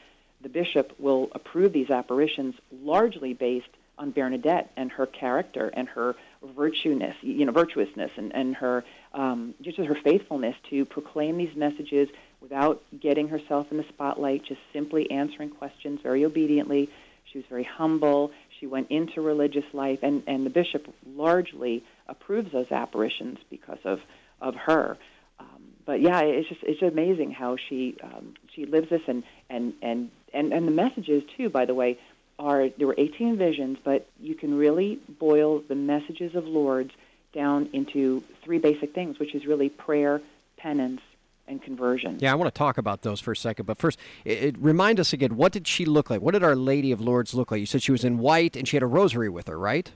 the 0.40 0.48
bishop 0.48 0.92
will 0.98 1.28
approve 1.32 1.72
these 1.72 1.90
apparitions 1.90 2.54
largely 2.82 3.34
based 3.34 3.68
on 3.98 4.10
Bernadette 4.10 4.70
and 4.76 4.90
her 4.90 5.06
character 5.06 5.70
and 5.74 5.88
her 5.88 6.14
virtueness 6.56 7.16
you 7.20 7.44
know 7.44 7.52
virtuousness 7.52 8.10
and 8.16 8.34
and 8.34 8.56
her 8.56 8.84
um, 9.14 9.54
just 9.60 9.78
her 9.78 9.96
faithfulness 10.02 10.56
to 10.70 10.84
proclaim 10.84 11.36
these 11.36 11.54
messages 11.54 12.08
without 12.40 12.82
getting 12.98 13.28
herself 13.28 13.70
in 13.70 13.76
the 13.76 13.84
spotlight 13.88 14.44
just 14.44 14.60
simply 14.72 15.10
answering 15.10 15.50
questions 15.50 16.00
very 16.02 16.24
obediently 16.24 16.90
she 17.24 17.38
was 17.38 17.46
very 17.48 17.64
humble 17.64 18.32
she 18.62 18.68
went 18.68 18.92
into 18.92 19.20
religious 19.20 19.64
life, 19.72 19.98
and, 20.04 20.22
and 20.28 20.46
the 20.46 20.50
bishop 20.50 20.86
largely 21.04 21.82
approves 22.06 22.52
those 22.52 22.70
apparitions 22.70 23.40
because 23.50 23.80
of, 23.84 23.98
of 24.40 24.54
her. 24.54 24.96
Um, 25.40 25.62
but 25.84 26.00
yeah, 26.00 26.20
it's 26.20 26.48
just 26.48 26.62
it's 26.62 26.80
amazing 26.80 27.32
how 27.32 27.56
she 27.56 27.96
um, 28.04 28.34
she 28.54 28.64
lives 28.64 28.88
this, 28.88 29.02
and, 29.08 29.24
and, 29.50 29.72
and, 29.82 30.12
and, 30.32 30.52
and 30.52 30.68
the 30.68 30.70
messages 30.70 31.24
too. 31.36 31.50
By 31.50 31.64
the 31.64 31.74
way, 31.74 31.98
are 32.38 32.68
there 32.68 32.86
were 32.86 32.94
18 32.96 33.36
visions, 33.36 33.78
but 33.82 34.08
you 34.20 34.36
can 34.36 34.54
really 34.56 35.00
boil 35.18 35.60
the 35.66 35.74
messages 35.74 36.36
of 36.36 36.44
Lourdes 36.44 36.92
down 37.32 37.68
into 37.72 38.22
three 38.42 38.58
basic 38.58 38.94
things, 38.94 39.18
which 39.18 39.34
is 39.34 39.46
really 39.46 39.68
prayer, 39.68 40.20
penance, 40.56 41.00
and 41.48 41.62
conversion. 41.62 42.18
Yeah, 42.20 42.32
I 42.32 42.34
want 42.34 42.52
to 42.52 42.58
talk 42.58 42.78
about 42.78 43.02
those 43.02 43.20
for 43.20 43.32
a 43.32 43.36
second, 43.36 43.66
but 43.66 43.78
first, 43.78 43.98
it, 44.24 44.42
it, 44.42 44.58
remind 44.58 45.00
us 45.00 45.12
again. 45.12 45.36
What 45.36 45.52
did 45.52 45.66
she 45.66 45.84
look 45.84 46.08
like? 46.10 46.20
What 46.20 46.32
did 46.32 46.42
Our 46.42 46.56
Lady 46.56 46.92
of 46.92 47.00
Lourdes 47.00 47.34
look 47.34 47.50
like? 47.50 47.60
You 47.60 47.66
said 47.66 47.82
she 47.82 47.92
was 47.92 48.04
in 48.04 48.18
white 48.18 48.56
and 48.56 48.66
she 48.66 48.76
had 48.76 48.82
a 48.82 48.86
rosary 48.86 49.28
with 49.28 49.48
her, 49.48 49.58
right? 49.58 49.90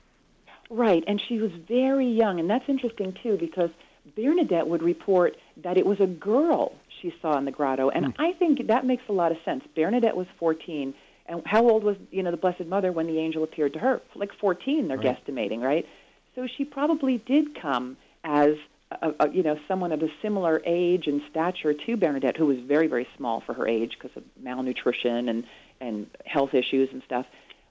Right, 0.69 1.05
and 1.07 1.21
she 1.29 1.39
was 1.39 1.53
very 1.69 2.09
young, 2.09 2.41
and 2.41 2.51
that's 2.51 2.69
interesting 2.69 3.17
too 3.23 3.37
because 3.39 3.71
Bernadette 4.17 4.67
would 4.67 4.83
report 4.83 5.37
that 5.63 5.77
it 5.77 5.87
was 5.87 6.01
a 6.01 6.07
girl 6.07 6.73
she 7.01 7.15
saw 7.23 7.39
in 7.39 7.45
the 7.45 7.53
grotto, 7.53 7.89
and 7.91 8.07
hmm. 8.07 8.21
I 8.21 8.33
think 8.33 8.67
that 8.67 8.85
makes 8.85 9.05
a 9.09 9.13
lot 9.13 9.31
of 9.31 9.39
sense. 9.45 9.63
Bernadette 9.77 10.17
was 10.17 10.27
14, 10.39 10.93
and 11.27 11.43
how 11.47 11.69
old 11.69 11.85
was 11.85 11.97
you 12.11 12.23
know 12.23 12.33
the 12.33 12.37
Blessed 12.37 12.67
Mother 12.67 12.91
when 12.91 13.07
the 13.07 13.19
angel 13.19 13.45
appeared 13.45 13.75
to 13.75 13.79
her? 13.79 14.01
Like 14.17 14.31
14, 14.41 14.89
they're 14.89 14.97
right. 14.97 15.25
guesstimating, 15.25 15.61
right? 15.61 15.87
So 16.37 16.47
she 16.47 16.67
probably 16.67 17.17
did 17.17 17.55
come 17.61 17.97
as 18.23 18.57
a, 18.91 19.15
a, 19.21 19.31
you 19.31 19.43
know, 19.43 19.59
someone 19.67 19.91
of 19.91 20.03
a 20.03 20.11
similar 20.21 20.63
age 20.67 21.07
and 21.07 21.23
stature 21.31 21.73
to 21.73 21.97
Bernadette, 21.97 22.37
who 22.37 22.45
was 22.45 22.59
very, 22.59 22.87
very 22.89 23.09
small 23.17 23.41
for 23.41 23.55
her 23.55 23.67
age 23.67 23.97
because 23.99 24.15
of 24.17 24.23
malnutrition 24.41 25.29
and 25.31 25.45
and 25.81 26.07
health 26.25 26.53
issues 26.53 26.91
and 26.93 27.03
stuff. 27.05 27.27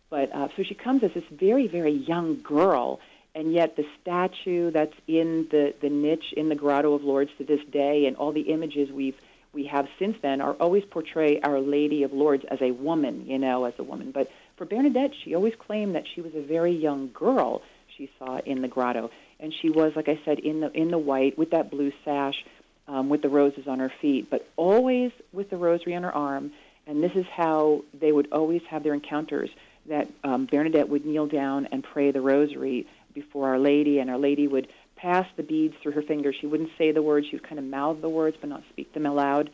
But 0.09 0.33
uh, 0.33 0.47
so 0.57 0.63
she 0.63 0.73
comes 0.73 1.03
as 1.03 1.13
this 1.13 1.23
very, 1.31 1.67
very 1.67 1.91
young 1.91 2.41
girl, 2.41 2.99
and 3.35 3.53
yet 3.53 3.75
the 3.75 3.85
statue 4.01 4.71
that's 4.71 4.95
in 5.07 5.47
the 5.51 5.75
the 5.79 5.89
niche 5.89 6.33
in 6.35 6.49
the 6.49 6.55
Grotto 6.55 6.95
of 6.95 7.03
Lourdes 7.03 7.31
to 7.37 7.43
this 7.43 7.63
day, 7.71 8.07
and 8.07 8.17
all 8.17 8.31
the 8.31 8.41
images 8.41 8.91
we've 8.91 9.15
we 9.53 9.65
have 9.67 9.87
since 9.99 10.17
then 10.23 10.41
are 10.41 10.53
always 10.53 10.83
portray 10.85 11.39
Our 11.41 11.59
Lady 11.59 12.01
of 12.01 12.13
Lourdes 12.13 12.45
as 12.45 12.61
a 12.61 12.71
woman, 12.71 13.27
you 13.27 13.37
know, 13.37 13.65
as 13.65 13.75
a 13.77 13.83
woman. 13.83 14.09
But 14.09 14.31
for 14.57 14.65
Bernadette, 14.65 15.13
she 15.23 15.35
always 15.35 15.53
claimed 15.55 15.93
that 15.93 16.07
she 16.07 16.21
was 16.21 16.33
a 16.33 16.41
very 16.41 16.71
young 16.71 17.11
girl 17.13 17.61
she 17.97 18.09
saw 18.19 18.37
in 18.39 18.61
the 18.61 18.67
grotto 18.67 19.09
and 19.39 19.53
she 19.53 19.69
was, 19.69 19.93
like 19.95 20.09
I 20.09 20.19
said, 20.25 20.39
in 20.39 20.61
the 20.61 20.71
in 20.71 20.89
the 20.89 20.97
white 20.97 21.37
with 21.37 21.51
that 21.51 21.69
blue 21.69 21.91
sash, 22.03 22.45
um, 22.87 23.09
with 23.09 23.21
the 23.21 23.29
roses 23.29 23.67
on 23.67 23.79
her 23.79 23.91
feet, 24.01 24.29
but 24.29 24.47
always 24.55 25.11
with 25.33 25.49
the 25.49 25.57
rosary 25.57 25.95
on 25.95 26.03
her 26.03 26.15
arm. 26.15 26.51
And 26.87 27.03
this 27.03 27.13
is 27.15 27.25
how 27.25 27.83
they 27.99 28.11
would 28.11 28.31
always 28.31 28.61
have 28.69 28.83
their 28.83 28.93
encounters. 28.93 29.49
That 29.87 30.09
um, 30.23 30.45
Bernadette 30.45 30.89
would 30.89 31.05
kneel 31.05 31.27
down 31.27 31.67
and 31.71 31.83
pray 31.83 32.11
the 32.11 32.21
rosary 32.21 32.87
before 33.13 33.49
Our 33.49 33.59
Lady, 33.59 33.99
and 33.99 34.09
Our 34.09 34.17
Lady 34.17 34.47
would 34.47 34.67
pass 34.95 35.27
the 35.35 35.43
beads 35.43 35.75
through 35.81 35.91
her 35.93 36.01
fingers. 36.01 36.35
She 36.39 36.47
wouldn't 36.47 36.71
say 36.77 36.91
the 36.91 37.01
words; 37.01 37.27
she 37.27 37.35
would 37.35 37.47
kind 37.47 37.59
of 37.59 37.65
mouth 37.65 38.01
the 38.01 38.09
words, 38.09 38.37
but 38.39 38.49
not 38.49 38.63
speak 38.69 38.93
them 38.93 39.05
aloud. 39.05 39.49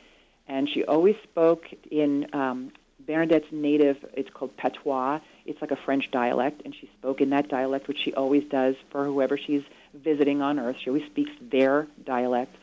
And 0.47 0.69
she 0.69 0.83
always 0.83 1.15
spoke 1.23 1.65
in 1.89 2.27
um, 2.33 2.71
Bernadette's 3.05 3.51
native. 3.51 3.97
It's 4.13 4.29
called 4.29 4.55
patois 4.57 5.19
it's 5.45 5.61
like 5.61 5.71
a 5.71 5.75
French 5.85 6.09
dialect, 6.11 6.61
and 6.65 6.75
she 6.79 6.89
spoke 6.99 7.21
in 7.21 7.31
that 7.31 7.49
dialect, 7.49 7.87
which 7.87 7.97
she 8.03 8.13
always 8.13 8.43
does 8.49 8.75
for 8.91 9.05
whoever 9.05 9.37
she's 9.37 9.63
visiting 9.93 10.41
on 10.41 10.59
Earth. 10.59 10.75
She 10.83 10.89
always 10.89 11.05
speaks 11.07 11.31
their 11.41 11.87
dialect. 12.05 12.55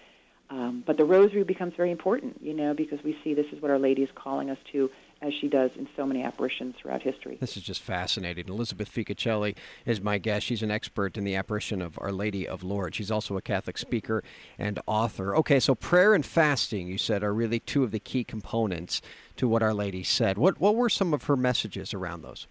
Um, 0.50 0.82
but 0.86 0.96
the 0.96 1.04
rosary 1.04 1.44
becomes 1.44 1.74
very 1.76 1.90
important, 1.90 2.40
you 2.42 2.54
know, 2.54 2.72
because 2.72 3.02
we 3.04 3.18
see 3.22 3.34
this 3.34 3.46
is 3.52 3.60
what 3.60 3.70
Our 3.70 3.78
Lady 3.78 4.02
is 4.02 4.08
calling 4.14 4.48
us 4.48 4.56
to 4.72 4.90
as 5.20 5.34
she 5.34 5.48
does 5.48 5.70
in 5.76 5.88
so 5.96 6.06
many 6.06 6.22
apparitions 6.22 6.76
throughout 6.80 7.02
history. 7.02 7.38
This 7.40 7.56
is 7.56 7.62
just 7.62 7.82
fascinating. 7.82 8.48
Elizabeth 8.48 8.92
Ficocelli 8.92 9.56
is 9.84 10.00
my 10.00 10.18
guest. 10.18 10.46
She's 10.46 10.62
an 10.62 10.70
expert 10.70 11.16
in 11.16 11.24
the 11.24 11.34
apparition 11.34 11.82
of 11.82 11.98
Our 12.00 12.12
Lady 12.12 12.46
of 12.46 12.62
Lourdes. 12.62 12.96
She's 12.96 13.10
also 13.10 13.36
a 13.36 13.42
Catholic 13.42 13.78
speaker 13.78 14.22
and 14.58 14.78
author. 14.86 15.34
Okay, 15.36 15.58
so 15.58 15.74
prayer 15.74 16.14
and 16.14 16.24
fasting, 16.24 16.86
you 16.86 16.98
said, 16.98 17.22
are 17.22 17.34
really 17.34 17.58
two 17.60 17.82
of 17.82 17.90
the 17.90 17.98
key 17.98 18.22
components 18.22 19.02
to 19.36 19.48
what 19.48 19.62
Our 19.62 19.74
Lady 19.74 20.04
said. 20.04 20.38
What, 20.38 20.60
what 20.60 20.76
were 20.76 20.88
some 20.88 21.12
of 21.12 21.24
her 21.24 21.36
messages 21.36 21.92
around 21.92 22.22
those? 22.22 22.46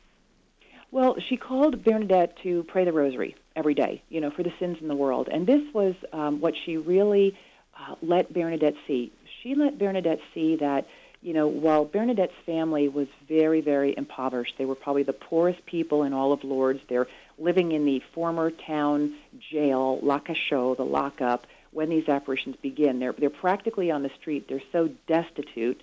Well, 0.92 1.16
she 1.28 1.36
called 1.38 1.84
Bernadette 1.84 2.38
to 2.44 2.64
pray 2.64 2.86
the 2.86 2.94
rosary 2.94 3.36
every 3.56 3.74
day, 3.74 4.02
you 4.10 4.22
know, 4.22 4.32
for 4.32 4.44
the 4.44 4.54
sins 4.60 4.78
in 4.82 4.88
the 4.88 4.96
world. 4.96 5.28
And 5.32 5.46
this 5.46 5.62
was 5.74 5.96
um, 6.14 6.40
what 6.40 6.54
she 6.66 6.78
really 6.78 7.38
uh, 7.78 7.96
let 8.02 8.34
Bernadette 8.34 8.76
see. 8.88 9.12
She 9.42 9.56
let 9.56 9.78
Bernadette 9.78 10.20
see 10.34 10.56
that 10.58 10.88
you 11.22 11.34
know, 11.34 11.48
while 11.48 11.86
Bernadette's 11.86 12.36
family 12.46 12.88
was 12.88 13.08
very, 13.28 13.62
very 13.62 13.96
impoverished, 13.98 14.56
they 14.58 14.66
were 14.66 14.76
probably 14.76 15.04
the 15.04 15.14
poorest 15.14 15.66
people 15.66 16.04
in 16.04 16.14
all 16.14 16.32
of 16.32 16.44
Lourdes. 16.44 16.80
They're 16.88 17.08
living 17.40 17.72
in 17.72 17.86
the 17.86 18.02
former 18.14 18.52
town 18.52 19.16
jail, 19.52 20.00
La 20.02 20.20
Cachot, 20.20 20.78
the 20.78 20.86
lockup, 20.86 21.48
when 21.72 21.90
these 21.90 22.08
apparitions 22.08 22.56
begin. 22.62 23.00
They're, 23.00 23.14
they're 23.14 23.30
practically 23.30 23.92
on 23.92 24.04
the 24.04 24.12
street. 24.20 24.48
They're 24.48 24.62
so 24.72 24.90
destitute. 25.08 25.82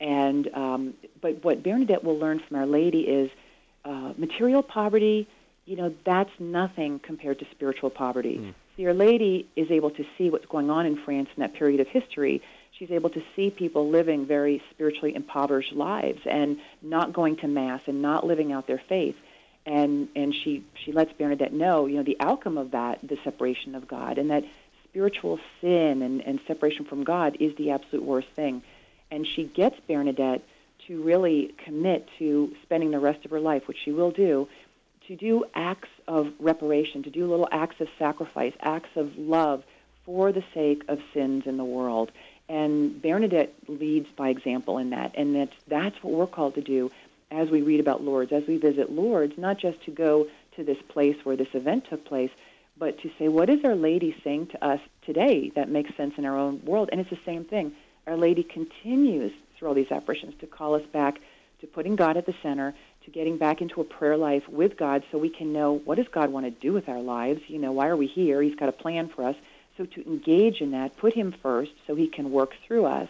And, 0.00 0.48
um, 0.54 0.94
but 1.20 1.44
what 1.44 1.62
Bernadette 1.62 2.02
will 2.02 2.18
learn 2.18 2.40
from 2.40 2.56
Our 2.56 2.66
Lady 2.66 3.00
is 3.00 3.30
uh, 3.84 4.14
material 4.16 4.62
poverty, 4.62 5.28
you 5.66 5.76
know, 5.76 5.94
that's 6.04 6.32
nothing 6.38 6.98
compared 6.98 7.38
to 7.40 7.46
spiritual 7.50 7.90
poverty. 7.90 8.38
Mm. 8.38 8.54
See, 8.76 8.86
Our 8.86 8.94
Lady 8.94 9.46
is 9.56 9.70
able 9.70 9.90
to 9.90 10.04
see 10.16 10.30
what's 10.30 10.46
going 10.46 10.70
on 10.70 10.86
in 10.86 10.96
France 10.96 11.28
in 11.36 11.42
that 11.42 11.54
period 11.54 11.80
of 11.80 11.88
history 11.88 12.42
she's 12.80 12.90
able 12.90 13.10
to 13.10 13.22
see 13.36 13.50
people 13.50 13.90
living 13.90 14.26
very 14.26 14.62
spiritually 14.70 15.14
impoverished 15.14 15.72
lives 15.74 16.20
and 16.24 16.58
not 16.82 17.12
going 17.12 17.36
to 17.36 17.46
mass 17.46 17.82
and 17.86 18.00
not 18.00 18.26
living 18.26 18.52
out 18.52 18.66
their 18.66 18.82
faith. 18.88 19.16
And 19.66 20.08
and 20.16 20.34
she 20.34 20.64
she 20.74 20.90
lets 20.90 21.12
Bernadette 21.12 21.52
know 21.52 21.86
you 21.86 21.96
know 21.96 22.02
the 22.02 22.16
outcome 22.18 22.56
of 22.56 22.70
that 22.70 22.98
the 23.02 23.18
separation 23.22 23.74
of 23.74 23.86
God 23.86 24.16
and 24.16 24.30
that 24.30 24.44
spiritual 24.88 25.38
sin 25.60 26.02
and, 26.02 26.22
and 26.22 26.40
separation 26.48 26.86
from 26.86 27.04
God 27.04 27.36
is 27.38 27.54
the 27.56 27.70
absolute 27.70 28.04
worst 28.04 28.28
thing. 28.34 28.62
And 29.10 29.26
she 29.26 29.44
gets 29.44 29.76
Bernadette 29.86 30.42
to 30.86 31.02
really 31.02 31.54
commit 31.64 32.08
to 32.18 32.54
spending 32.62 32.90
the 32.90 32.98
rest 32.98 33.24
of 33.26 33.30
her 33.30 33.40
life 33.40 33.68
which 33.68 33.76
she 33.84 33.92
will 33.92 34.10
do 34.10 34.48
to 35.08 35.16
do 35.16 35.44
acts 35.54 35.90
of 36.08 36.32
reparation 36.38 37.02
to 37.02 37.10
do 37.10 37.26
little 37.26 37.48
acts 37.52 37.80
of 37.80 37.88
sacrifice 37.98 38.54
acts 38.60 38.96
of 38.96 39.18
love 39.18 39.62
for 40.06 40.32
the 40.32 40.42
sake 40.54 40.82
of 40.88 40.98
sins 41.12 41.42
in 41.46 41.58
the 41.58 41.64
world 41.64 42.10
and 42.50 43.00
Bernadette 43.00 43.54
leads 43.68 44.10
by 44.10 44.28
example 44.28 44.78
in 44.78 44.90
that, 44.90 45.14
and 45.14 45.34
that's 45.36 45.56
that's 45.68 46.02
what 46.02 46.12
we're 46.12 46.26
called 46.26 46.56
to 46.56 46.60
do 46.60 46.90
as 47.30 47.48
we 47.48 47.62
read 47.62 47.78
about 47.78 48.02
Lourdes, 48.02 48.32
as 48.32 48.44
we 48.48 48.56
visit 48.56 48.90
Lourdes, 48.90 49.38
not 49.38 49.56
just 49.56 49.80
to 49.84 49.92
go 49.92 50.26
to 50.56 50.64
this 50.64 50.82
place 50.88 51.16
where 51.22 51.36
this 51.36 51.54
event 51.54 51.86
took 51.88 52.04
place, 52.04 52.32
but 52.76 52.98
to 53.02 53.10
say, 53.18 53.28
what 53.28 53.48
is 53.48 53.64
Our 53.64 53.76
Lady 53.76 54.16
saying 54.24 54.48
to 54.48 54.64
us 54.64 54.80
today 55.02 55.50
that 55.50 55.68
makes 55.68 55.94
sense 55.96 56.14
in 56.18 56.24
our 56.24 56.36
own 56.36 56.60
world? 56.64 56.88
And 56.90 57.00
it's 57.00 57.10
the 57.10 57.18
same 57.24 57.44
thing. 57.44 57.72
Our 58.08 58.16
Lady 58.16 58.42
continues 58.42 59.32
through 59.56 59.68
all 59.68 59.74
these 59.74 59.92
apparitions 59.92 60.34
to 60.40 60.48
call 60.48 60.74
us 60.74 60.84
back 60.86 61.20
to 61.60 61.68
putting 61.68 61.94
God 61.94 62.16
at 62.16 62.26
the 62.26 62.34
center, 62.42 62.74
to 63.04 63.10
getting 63.10 63.36
back 63.36 63.62
into 63.62 63.80
a 63.80 63.84
prayer 63.84 64.16
life 64.16 64.48
with 64.48 64.76
God 64.76 65.04
so 65.12 65.18
we 65.18 65.28
can 65.28 65.52
know 65.52 65.74
what 65.84 65.98
does 65.98 66.08
God 66.08 66.30
want 66.30 66.46
to 66.46 66.50
do 66.50 66.72
with 66.72 66.88
our 66.88 67.00
lives? 67.00 67.42
You 67.46 67.58
know, 67.58 67.70
why 67.70 67.88
are 67.88 67.96
we 67.96 68.06
here? 68.06 68.42
He's 68.42 68.56
got 68.56 68.68
a 68.68 68.72
plan 68.72 69.08
for 69.08 69.24
us. 69.24 69.36
So 69.80 69.86
to 69.86 70.06
engage 70.06 70.60
in 70.60 70.72
that, 70.72 70.98
put 70.98 71.14
him 71.14 71.32
first 71.42 71.72
so 71.86 71.94
he 71.94 72.06
can 72.06 72.30
work 72.30 72.52
through 72.66 72.84
us, 72.84 73.08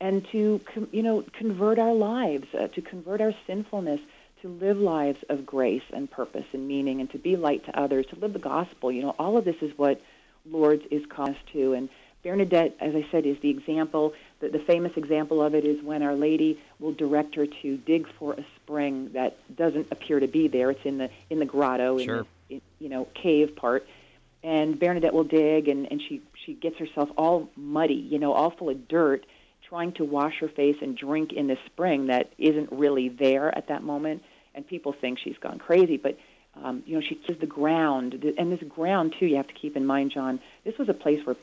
and 0.00 0.24
to 0.30 0.60
you 0.92 1.02
know 1.02 1.24
convert 1.32 1.80
our 1.80 1.94
lives, 1.94 2.46
uh, 2.54 2.68
to 2.68 2.80
convert 2.80 3.20
our 3.20 3.34
sinfulness, 3.44 4.00
to 4.42 4.48
live 4.48 4.78
lives 4.78 5.18
of 5.28 5.44
grace 5.44 5.82
and 5.92 6.08
purpose 6.08 6.44
and 6.52 6.68
meaning, 6.68 7.00
and 7.00 7.10
to 7.10 7.18
be 7.18 7.34
light 7.34 7.64
to 7.64 7.76
others, 7.76 8.06
to 8.10 8.16
live 8.20 8.34
the 8.34 8.38
gospel. 8.38 8.92
You 8.92 9.02
know, 9.02 9.16
all 9.18 9.36
of 9.36 9.44
this 9.44 9.56
is 9.62 9.76
what 9.76 10.00
Lourdes 10.48 10.84
is 10.92 11.04
calling 11.06 11.34
us 11.34 11.40
to. 11.54 11.72
And 11.72 11.88
Bernadette, 12.22 12.76
as 12.78 12.94
I 12.94 13.04
said, 13.10 13.26
is 13.26 13.40
the 13.40 13.50
example. 13.50 14.14
The, 14.38 14.50
the 14.50 14.60
famous 14.60 14.92
example 14.96 15.42
of 15.42 15.56
it 15.56 15.64
is 15.64 15.82
when 15.82 16.04
Our 16.04 16.14
Lady 16.14 16.60
will 16.78 16.92
direct 16.92 17.34
her 17.34 17.48
to 17.48 17.76
dig 17.78 18.06
for 18.16 18.34
a 18.34 18.44
spring 18.62 19.10
that 19.14 19.38
doesn't 19.56 19.90
appear 19.90 20.20
to 20.20 20.28
be 20.28 20.46
there. 20.46 20.70
It's 20.70 20.84
in 20.84 20.98
the 20.98 21.10
in 21.30 21.40
the 21.40 21.46
grotto, 21.46 21.98
sure. 21.98 22.18
in 22.18 22.26
the 22.48 22.54
in, 22.54 22.60
you 22.78 22.90
know 22.90 23.08
cave 23.12 23.56
part 23.56 23.88
and 24.46 24.78
Bernadette 24.78 25.12
will 25.12 25.24
dig, 25.24 25.68
and 25.68 25.90
and 25.90 26.00
she 26.00 26.22
she 26.44 26.54
gets 26.54 26.78
herself 26.78 27.10
all 27.18 27.50
muddy, 27.56 27.94
you 27.94 28.18
know, 28.18 28.32
all 28.32 28.50
full 28.50 28.70
of 28.70 28.86
dirt, 28.86 29.26
trying 29.68 29.92
to 29.94 30.04
wash 30.04 30.38
her 30.40 30.48
face 30.48 30.76
and 30.80 30.96
drink 30.96 31.32
in 31.32 31.48
this 31.48 31.58
spring 31.66 32.06
that 32.06 32.32
isn't 32.38 32.70
really 32.70 33.08
there 33.08 33.52
at 33.58 33.66
that 33.68 33.82
moment, 33.82 34.22
and 34.54 34.66
people 34.66 34.94
think 34.98 35.18
she's 35.18 35.38
gone 35.38 35.58
crazy, 35.58 35.98
but. 35.98 36.16
Um, 36.64 36.82
you 36.86 36.94
know, 36.94 37.02
she 37.06 37.16
kisses 37.16 37.38
the 37.38 37.46
ground, 37.46 38.14
and 38.38 38.50
this 38.50 38.66
ground 38.66 39.14
too. 39.20 39.26
You 39.26 39.36
have 39.36 39.46
to 39.48 39.52
keep 39.52 39.76
in 39.76 39.84
mind, 39.84 40.12
Jon. 40.12 40.40
This 40.64 40.78
was 40.78 40.88
a 40.88 40.94
place 40.94 41.20
where 41.26 41.36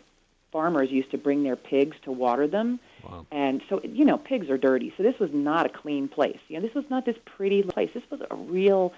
farmers 0.52 0.90
used 0.90 1.12
to 1.12 1.20
bring 1.20 1.44
their 1.44 1.56
pigs 1.56 1.96
to 2.06 2.12
water 2.12 2.48
them, 2.48 2.80
wow. 3.04 3.24
and 3.32 3.62
so 3.70 3.80
you 3.84 4.06
know, 4.06 4.18
pigs 4.18 4.50
are 4.50 4.58
dirty. 4.58 4.92
So 4.98 5.04
this 5.04 5.20
was 5.20 5.30
not 5.32 5.68
a 5.68 5.70
clean 5.70 6.08
place. 6.08 6.40
You 6.48 6.60
know, 6.60 6.66
this 6.66 6.74
was 6.74 6.86
not 6.90 7.06
this 7.06 7.16
pretty 7.26 7.62
place. 7.62 7.92
This 7.94 8.10
was 8.10 8.22
a 8.28 8.36
real 8.36 8.92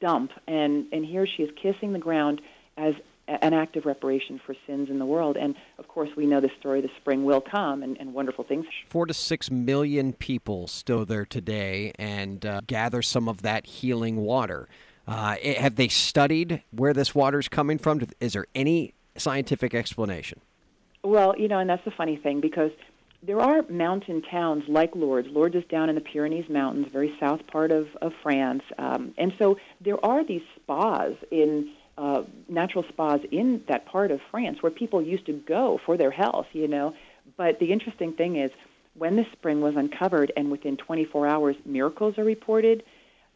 dump, 0.00 0.30
and 0.46 0.86
and 0.92 1.04
here 1.04 1.26
she 1.26 1.42
is 1.42 1.50
kissing 1.60 1.92
the 1.92 1.98
ground 1.98 2.40
as 2.76 2.94
an 3.28 3.52
act 3.52 3.76
of 3.76 3.86
reparation 3.86 4.40
for 4.44 4.54
sins 4.66 4.88
in 4.88 4.98
the 4.98 5.06
world. 5.06 5.36
And 5.36 5.54
of 5.78 5.88
course, 5.88 6.10
we 6.16 6.26
know 6.26 6.40
the 6.40 6.50
story 6.60 6.80
the 6.80 6.90
spring 7.00 7.24
will 7.24 7.40
come 7.40 7.82
and, 7.82 7.96
and 7.98 8.14
wonderful 8.14 8.44
things. 8.44 8.66
Four 8.88 9.06
to 9.06 9.14
six 9.14 9.50
million 9.50 10.12
people 10.12 10.66
still 10.66 11.04
there 11.04 11.26
today 11.26 11.92
and 11.98 12.44
uh, 12.44 12.60
gather 12.66 13.02
some 13.02 13.28
of 13.28 13.42
that 13.42 13.66
healing 13.66 14.16
water. 14.16 14.68
Uh, 15.08 15.36
have 15.58 15.76
they 15.76 15.88
studied 15.88 16.62
where 16.70 16.92
this 16.92 17.14
water 17.14 17.38
is 17.38 17.48
coming 17.48 17.78
from? 17.78 18.02
Is 18.20 18.32
there 18.32 18.46
any 18.54 18.94
scientific 19.16 19.74
explanation? 19.74 20.40
Well, 21.02 21.34
you 21.38 21.46
know, 21.48 21.58
and 21.58 21.70
that's 21.70 21.84
the 21.84 21.92
funny 21.92 22.16
thing 22.16 22.40
because 22.40 22.72
there 23.22 23.40
are 23.40 23.62
mountain 23.68 24.22
towns 24.22 24.64
like 24.68 24.94
Lourdes. 24.94 25.28
Lourdes 25.30 25.56
is 25.56 25.64
down 25.68 25.88
in 25.88 25.94
the 25.94 26.00
Pyrenees 26.00 26.48
Mountains, 26.48 26.88
very 26.92 27.14
south 27.20 27.46
part 27.46 27.70
of, 27.70 27.88
of 28.02 28.12
France. 28.22 28.62
Um, 28.78 29.14
and 29.16 29.32
so 29.38 29.56
there 29.80 30.04
are 30.04 30.24
these 30.24 30.42
spas 30.56 31.14
in 31.30 31.70
uh, 31.98 32.22
natural 32.48 32.84
spas 32.88 33.20
in 33.30 33.62
that 33.68 33.86
part 33.86 34.10
of 34.10 34.20
France 34.30 34.62
where 34.62 34.72
people 34.72 35.00
used 35.00 35.26
to 35.26 35.32
go 35.32 35.80
for 35.84 35.96
their 35.96 36.10
health, 36.10 36.46
you 36.52 36.68
know. 36.68 36.94
But 37.36 37.58
the 37.58 37.72
interesting 37.72 38.12
thing 38.12 38.36
is, 38.36 38.50
when 38.94 39.16
the 39.16 39.26
spring 39.32 39.60
was 39.60 39.76
uncovered 39.76 40.32
and 40.36 40.50
within 40.50 40.76
24 40.76 41.26
hours 41.26 41.56
miracles 41.64 42.18
are 42.18 42.24
reported, 42.24 42.82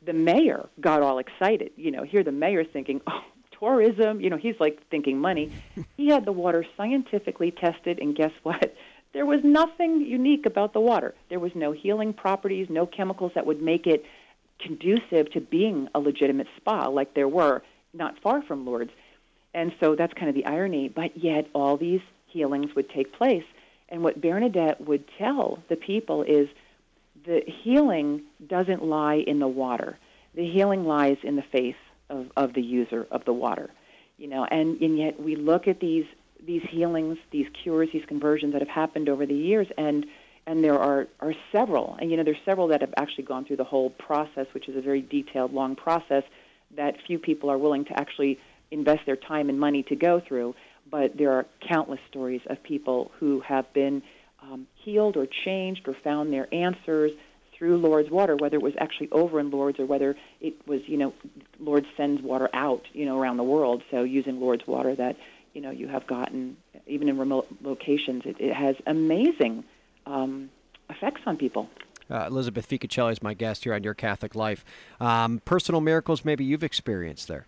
the 0.05 0.13
mayor 0.13 0.69
got 0.81 1.03
all 1.03 1.19
excited. 1.19 1.73
You 1.77 1.91
know, 1.91 2.03
here 2.03 2.23
the 2.23 2.33
mayor's 2.33 2.67
thinking, 2.73 3.01
oh, 3.07 3.23
tourism, 3.59 4.21
you 4.21 4.31
know, 4.31 4.37
he's 4.37 4.59
like 4.59 4.87
thinking 4.91 5.19
money. 5.19 5.53
he 5.97 6.09
had 6.09 6.25
the 6.25 6.33
water 6.33 6.65
scientifically 6.77 7.51
tested, 7.51 7.99
and 7.99 8.15
guess 8.15 8.33
what? 8.43 8.75
There 9.13 9.27
was 9.27 9.41
nothing 9.43 10.03
unique 10.03 10.47
about 10.47 10.73
the 10.73 10.79
water. 10.79 11.17
There 11.31 11.41
was 11.41 11.51
no 11.57 11.73
healing 11.73 12.13
properties, 12.13 12.69
no 12.71 12.87
chemicals 12.87 13.33
that 13.35 13.45
would 13.45 13.61
make 13.61 13.89
it 13.89 14.05
conducive 14.61 15.33
to 15.33 15.41
being 15.41 15.89
a 15.97 15.99
legitimate 15.99 16.47
spa 16.57 16.87
like 16.87 17.15
there 17.15 17.27
were 17.27 17.61
not 17.93 18.19
far 18.21 18.43
from 18.43 18.65
Lourdes. 18.65 18.93
And 19.53 19.73
so 19.81 19.97
that's 19.97 20.13
kind 20.15 20.29
of 20.29 20.35
the 20.35 20.47
irony. 20.47 20.89
But 20.89 21.17
yet, 21.17 21.49
all 21.53 21.77
these 21.77 22.01
healings 22.27 22.75
would 22.75 22.89
take 22.91 23.13
place. 23.13 23.45
And 23.89 24.03
what 24.03 24.21
Bernadette 24.21 24.81
would 24.81 25.05
tell 25.19 25.63
the 25.69 25.77
people 25.77 26.23
is 26.23 26.49
the 27.27 27.43
healing 27.47 28.23
doesn't 28.47 28.85
lie 28.85 29.17
in 29.17 29.41
the 29.41 29.49
water. 29.49 29.99
The 30.35 30.49
healing 30.49 30.85
lies 30.85 31.19
in 31.23 31.37
the 31.37 31.43
faith 31.43 31.77
of, 32.09 32.31
of 32.37 32.55
the 32.55 32.63
user 32.63 33.07
of 33.11 33.25
the 33.25 33.33
water. 33.33 33.71
You 34.17 34.29
know, 34.29 34.45
and, 34.45 34.81
and 34.81 34.99
yet 34.99 35.21
we 35.21 35.37
look 35.37 35.67
at 35.67 35.81
these 35.81 36.07
these 36.47 36.63
healings, 36.71 37.19
these 37.31 37.47
cures, 37.63 37.91
these 37.93 38.05
conversions 38.07 38.55
that 38.55 38.63
have 38.63 38.69
happened 38.69 39.09
over 39.09 39.27
the 39.27 39.35
years, 39.35 39.67
and 39.77 40.07
and 40.47 40.65
there 40.65 40.79
are, 40.79 41.07
are 41.21 41.35
several. 41.53 41.97
And 42.01 42.11
you 42.11 42.17
know, 42.17 42.25
there's 42.25 42.39
several 42.45 42.69
that 42.69 42.81
have 42.81 42.95
actually 42.97 43.25
gone 43.25 43.45
through 43.45 43.57
the 43.57 43.65
whole 43.65 43.91
process, 43.91 44.47
which 44.53 44.69
is 44.69 44.77
a 44.77 44.81
very 44.81 45.03
detailed, 45.03 45.53
long 45.53 45.77
process 45.77 46.23
that 46.77 46.97
few 47.07 47.19
people 47.19 47.51
are 47.51 47.59
willing 47.59 47.85
to 47.87 48.01
actually 48.01 48.39
invest 48.71 49.01
their 49.07 49.17
time 49.17 49.49
and 49.49 49.59
money 49.59 49.83
to 49.85 49.97
go 49.97 50.21
through. 50.21 50.55
But 50.91 51.17
there 51.17 51.33
are 51.33 51.47
countless 51.67 52.01
stories 52.09 52.41
of 52.47 52.63
people 52.63 53.11
who 53.19 53.41
have 53.41 53.73
been 53.73 54.03
um, 54.43 54.67
healed 54.75 55.17
or 55.17 55.27
changed 55.45 55.87
or 55.87 55.95
found 56.03 56.33
their 56.33 56.53
answers 56.53 57.13
through 57.57 57.77
Lourdes 57.77 58.11
water, 58.11 58.37
whether 58.37 58.57
it 58.57 58.63
was 58.63 58.73
actually 58.79 59.11
over 59.13 59.39
in 59.39 59.51
Lourdes 59.51 59.79
or 59.79 59.87
whether 59.87 60.17
it 60.41 60.55
was, 60.67 60.81
you 60.87 60.97
know, 60.97 61.13
Lourdes 61.59 61.87
sends 61.97 62.23
water 62.23 62.49
out, 62.55 62.83
you 62.93 63.05
know, 63.05 63.19
around 63.19 63.37
the 63.37 63.45
world. 63.45 63.83
So 63.91 64.03
using 64.03 64.41
Lourdes 64.41 64.67
water 64.67 64.95
that, 64.95 65.17
you 65.53 65.61
know, 65.61 65.71
you 65.71 65.87
have 65.89 66.07
gotten 66.07 66.57
even 66.87 67.09
in 67.09 67.19
remote 67.19 67.47
locations, 67.63 68.23
it, 68.25 68.37
it 68.41 68.55
has 68.55 68.77
amazing 68.87 69.65
um, 70.07 70.51
effects 70.89 71.21
on 71.27 71.37
people. 71.37 71.69
Uh, 72.11 72.27
Elizabeth 72.27 72.69
Ficocelli 72.69 73.13
is 73.13 73.23
my 73.23 73.35
guest 73.35 73.65
here 73.65 73.75
on 73.75 73.83
Your 73.83 73.95
Catholic 73.95 74.35
Life. 74.35 74.65
Um, 75.01 75.41
personal 75.45 75.81
miracles 75.81 76.25
maybe 76.25 76.45
you've 76.45 76.65
experienced 76.65 77.29
there. 77.29 77.47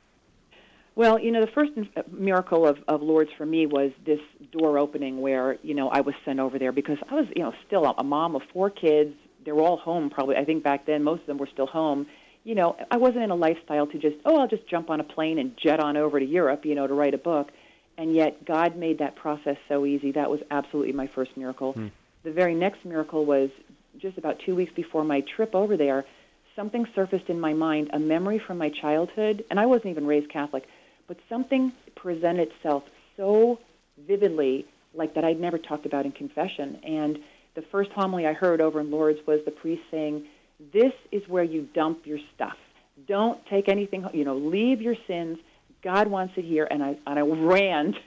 Well, 0.95 1.19
you 1.19 1.31
know, 1.31 1.40
the 1.40 1.50
first 1.50 1.73
miracle 2.11 2.66
of, 2.66 2.78
of 2.87 3.00
Lourdes 3.00 3.31
for 3.38 3.47
me 3.47 3.64
was 3.66 3.92
this 4.04 4.21
door 4.50 4.78
opening 4.78 5.23
where, 5.23 5.57
you 5.62 5.75
know, 5.75 5.88
I 5.88 6.02
was 6.02 6.14
sent 6.25 6.38
over 6.38 6.59
there 6.59 6.71
because 6.71 6.99
I 7.11 7.14
was, 7.14 7.26
you 7.35 7.42
know, 7.42 7.54
still 7.66 7.87
a 7.87 8.04
mom 8.04 8.37
of 8.37 8.42
four 8.52 8.69
kids, 8.69 9.14
they 9.45 9.52
were 9.52 9.62
all 9.62 9.78
home 9.78 10.11
probably. 10.11 10.37
I 10.37 10.45
think 10.45 10.62
back 10.62 10.85
then 10.85 11.02
most 11.02 11.21
of 11.21 11.26
them 11.26 11.38
were 11.38 11.49
still 11.50 11.66
home. 11.66 12.07
You 12.45 12.54
know, 12.54 12.76
I 12.90 12.99
wasn't 12.99 13.23
in 13.23 13.31
a 13.31 13.35
lifestyle 13.37 13.87
to 13.87 13.99
just, 13.99 14.16
oh, 14.26 14.38
I'll 14.38 14.49
just 14.49 14.66
jump 14.69 14.90
on 14.90 15.00
a 15.00 15.04
plane 15.04 15.38
and 15.38 15.57
jet 15.57 15.81
on 15.81 15.97
over 15.97 16.21
to 16.21 16.26
Europe, 16.26 16.66
you 16.66 16.75
know, 16.75 16.87
to 16.87 16.92
write 16.92 17.14
a 17.14 17.19
book. 17.19 17.50
And 17.97 18.14
yet 18.14 18.45
God 18.45 18.76
made 18.76 18.99
that 18.99 19.16
process 19.16 19.57
so 19.69 19.87
easy. 19.87 20.12
That 20.12 20.31
was 20.31 20.40
absolutely 20.50 20.92
my 20.92 21.07
first 21.07 21.37
miracle. 21.37 21.73
Hmm. 21.73 21.88
The 22.23 22.33
very 22.33 22.54
next 22.54 22.85
miracle 22.85 23.25
was 23.25 23.50
just 24.03 24.19
about 24.19 24.41
two 24.45 24.55
weeks 24.57 24.73
before 24.75 25.05
my 25.05 25.21
trip 25.21 25.55
over 25.55 25.77
there, 25.77 26.05
something 26.57 26.87
surfaced 26.95 27.31
in 27.31 27.41
my 27.41 27.55
mind, 27.55 27.91
a 27.93 27.99
memory 27.99 28.39
from 28.39 28.59
my 28.59 28.69
childhood, 28.69 29.45
and 29.49 29.59
I 29.59 29.67
wasn't 29.67 29.87
even 29.87 30.07
raised 30.07 30.29
Catholic, 30.29 30.65
but 31.07 31.17
something 31.29 31.73
presented 31.95 32.51
itself 32.51 32.83
so 33.17 33.61
vividly, 34.07 34.67
like 34.95 35.15
that 35.15 35.25
I'd 35.25 35.41
never 35.41 35.57
talked 35.57 35.87
about 35.87 36.05
in 36.05 36.13
confession. 36.13 36.81
And 36.85 37.21
the 37.55 37.63
first 37.63 37.91
homily 37.93 38.27
I 38.27 38.33
heard 38.33 38.61
over 38.61 38.81
in 38.81 38.91
Lourdes 38.91 39.21
was 39.27 39.41
the 39.45 39.51
priest 39.51 39.83
saying, 39.91 40.27
This 40.73 40.93
is 41.11 41.23
where 41.29 41.45
you 41.45 41.69
dump 41.75 42.07
your 42.07 42.19
stuff. 42.35 42.57
Don't 43.07 43.45
take 43.47 43.69
anything, 43.69 44.05
you 44.13 44.25
know, 44.25 44.37
leave 44.37 44.83
your 44.83 44.97
sins. 45.07 45.39
God 45.83 46.09
wants 46.09 46.35
it 46.37 46.45
here. 46.45 46.67
And 46.71 46.83
I, 46.83 46.97
and 47.07 47.19
I 47.19 47.23
ran 47.23 47.93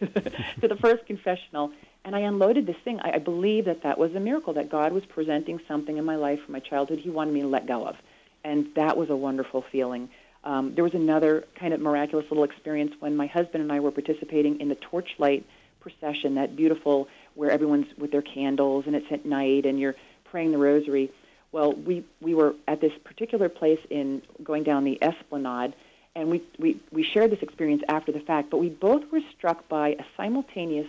to 0.61 0.67
the 0.67 0.77
first 0.81 1.05
confessional 1.05 1.71
and 2.05 2.15
I 2.15 2.19
unloaded 2.19 2.67
this 2.67 2.77
thing. 2.85 2.99
I, 3.01 3.13
I 3.15 3.17
believe 3.17 3.65
that 3.65 3.81
that 3.81 3.97
was 3.97 4.13
a 4.13 4.19
miracle, 4.19 4.53
that 4.53 4.69
God 4.69 4.93
was 4.93 5.03
presenting 5.05 5.59
something 5.67 5.97
in 5.97 6.05
my 6.05 6.15
life 6.15 6.39
from 6.43 6.53
my 6.53 6.59
childhood 6.59 6.99
he 6.99 7.09
wanted 7.09 7.33
me 7.33 7.41
to 7.41 7.47
let 7.47 7.65
go 7.65 7.85
of. 7.85 7.97
And 8.43 8.67
that 8.75 8.95
was 8.95 9.09
a 9.09 9.15
wonderful 9.15 9.63
feeling. 9.63 10.09
Um, 10.43 10.75
there 10.75 10.83
was 10.83 10.93
another 10.93 11.45
kind 11.55 11.73
of 11.73 11.81
miraculous 11.81 12.27
little 12.29 12.43
experience 12.43 12.93
when 12.99 13.17
my 13.17 13.25
husband 13.25 13.63
and 13.63 13.71
I 13.71 13.79
were 13.79 13.89
participating 13.89 14.61
in 14.61 14.69
the 14.69 14.75
torchlight 14.75 15.43
procession, 15.79 16.35
that 16.35 16.55
beautiful 16.55 17.07
where 17.33 17.49
everyone's 17.49 17.87
with 17.97 18.11
their 18.11 18.21
candles 18.21 18.85
and 18.85 18.95
it's 18.95 19.11
at 19.11 19.25
night 19.25 19.65
and 19.65 19.79
you're 19.79 19.95
praying 20.25 20.51
the 20.51 20.59
rosary. 20.59 21.11
Well, 21.51 21.73
we, 21.73 22.03
we 22.21 22.35
were 22.35 22.53
at 22.67 22.81
this 22.81 22.93
particular 23.03 23.49
place 23.49 23.79
in 23.89 24.21
going 24.43 24.63
down 24.63 24.83
the 24.83 25.01
esplanade, 25.01 25.73
and 26.15 26.29
we, 26.29 26.43
we, 26.59 26.79
we 26.91 27.03
shared 27.03 27.31
this 27.31 27.41
experience 27.41 27.81
after 27.89 28.11
the 28.11 28.19
fact, 28.19 28.51
but 28.51 28.57
we 28.57 28.69
both 28.69 29.11
were 29.11 29.21
struck 29.35 29.67
by 29.67 29.89
a 29.89 30.03
simultaneous 30.17 30.87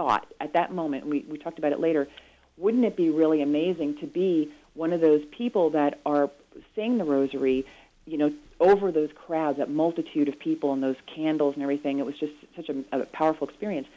thought 0.00 0.26
at 0.40 0.54
that 0.54 0.72
moment, 0.72 1.02
and 1.04 1.12
we, 1.12 1.26
we 1.28 1.36
talked 1.36 1.58
about 1.58 1.72
it 1.72 1.80
later, 1.80 2.08
wouldn't 2.56 2.86
it 2.86 2.96
be 2.96 3.10
really 3.10 3.42
amazing 3.42 3.98
to 3.98 4.06
be 4.06 4.50
one 4.72 4.94
of 4.94 5.00
those 5.02 5.22
people 5.30 5.68
that 5.70 6.00
are 6.06 6.30
saying 6.74 6.96
the 6.96 7.04
rosary, 7.04 7.66
you 8.06 8.16
know, 8.16 8.32
over 8.60 8.90
those 8.90 9.10
crowds, 9.14 9.58
that 9.58 9.68
multitude 9.68 10.26
of 10.28 10.38
people 10.38 10.72
and 10.72 10.82
those 10.82 10.96
candles 11.14 11.52
and 11.54 11.62
everything? 11.62 11.98
It 11.98 12.06
was 12.06 12.16
just 12.18 12.32
such 12.56 12.70
a, 12.70 12.76
a 12.92 13.04
powerful 13.06 13.46
experience. 13.46 13.88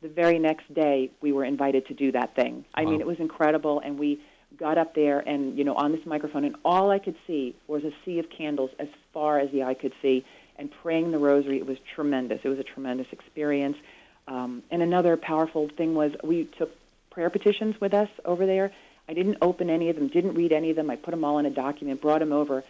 The 0.00 0.08
very 0.08 0.38
next 0.38 0.72
day, 0.72 1.10
we 1.20 1.30
were 1.30 1.44
invited 1.44 1.86
to 1.88 1.94
do 1.94 2.12
that 2.12 2.34
thing. 2.34 2.64
I 2.74 2.84
wow. 2.84 2.92
mean, 2.92 3.00
it 3.02 3.06
was 3.06 3.18
incredible, 3.18 3.80
and 3.84 3.98
we 3.98 4.18
got 4.56 4.78
up 4.78 4.94
there 4.94 5.18
and, 5.20 5.58
you 5.58 5.64
know, 5.64 5.74
on 5.74 5.92
this 5.92 6.06
microphone, 6.06 6.44
and 6.44 6.56
all 6.64 6.90
I 6.90 6.98
could 6.98 7.16
see 7.26 7.54
was 7.66 7.84
a 7.84 7.92
sea 8.04 8.18
of 8.18 8.30
candles 8.30 8.70
as 8.78 8.88
far 9.12 9.38
as 9.38 9.50
the 9.50 9.62
eye 9.64 9.74
could 9.74 9.92
see, 10.00 10.24
and 10.56 10.70
praying 10.82 11.10
the 11.10 11.18
rosary. 11.18 11.58
It 11.58 11.66
was 11.66 11.78
tremendous. 11.94 12.40
It 12.44 12.48
was 12.48 12.58
a 12.58 12.64
tremendous 12.64 13.08
experience. 13.12 13.76
Um, 14.30 14.62
and 14.70 14.80
another 14.80 15.16
powerful 15.16 15.68
thing 15.76 15.94
was 15.94 16.12
we 16.22 16.44
took 16.44 16.70
prayer 17.10 17.30
petitions 17.30 17.80
with 17.80 17.92
us 17.92 18.08
over 18.24 18.46
there. 18.46 18.70
I 19.08 19.12
didn't 19.12 19.38
open 19.42 19.68
any 19.68 19.90
of 19.90 19.96
them, 19.96 20.06
didn't 20.06 20.34
read 20.34 20.52
any 20.52 20.70
of 20.70 20.76
them. 20.76 20.88
I 20.88 20.94
put 20.94 21.10
them 21.10 21.24
all 21.24 21.38
in 21.38 21.46
a 21.46 21.50
document, 21.50 22.00
brought 22.00 22.20
them 22.20 22.32
over, 22.32 22.62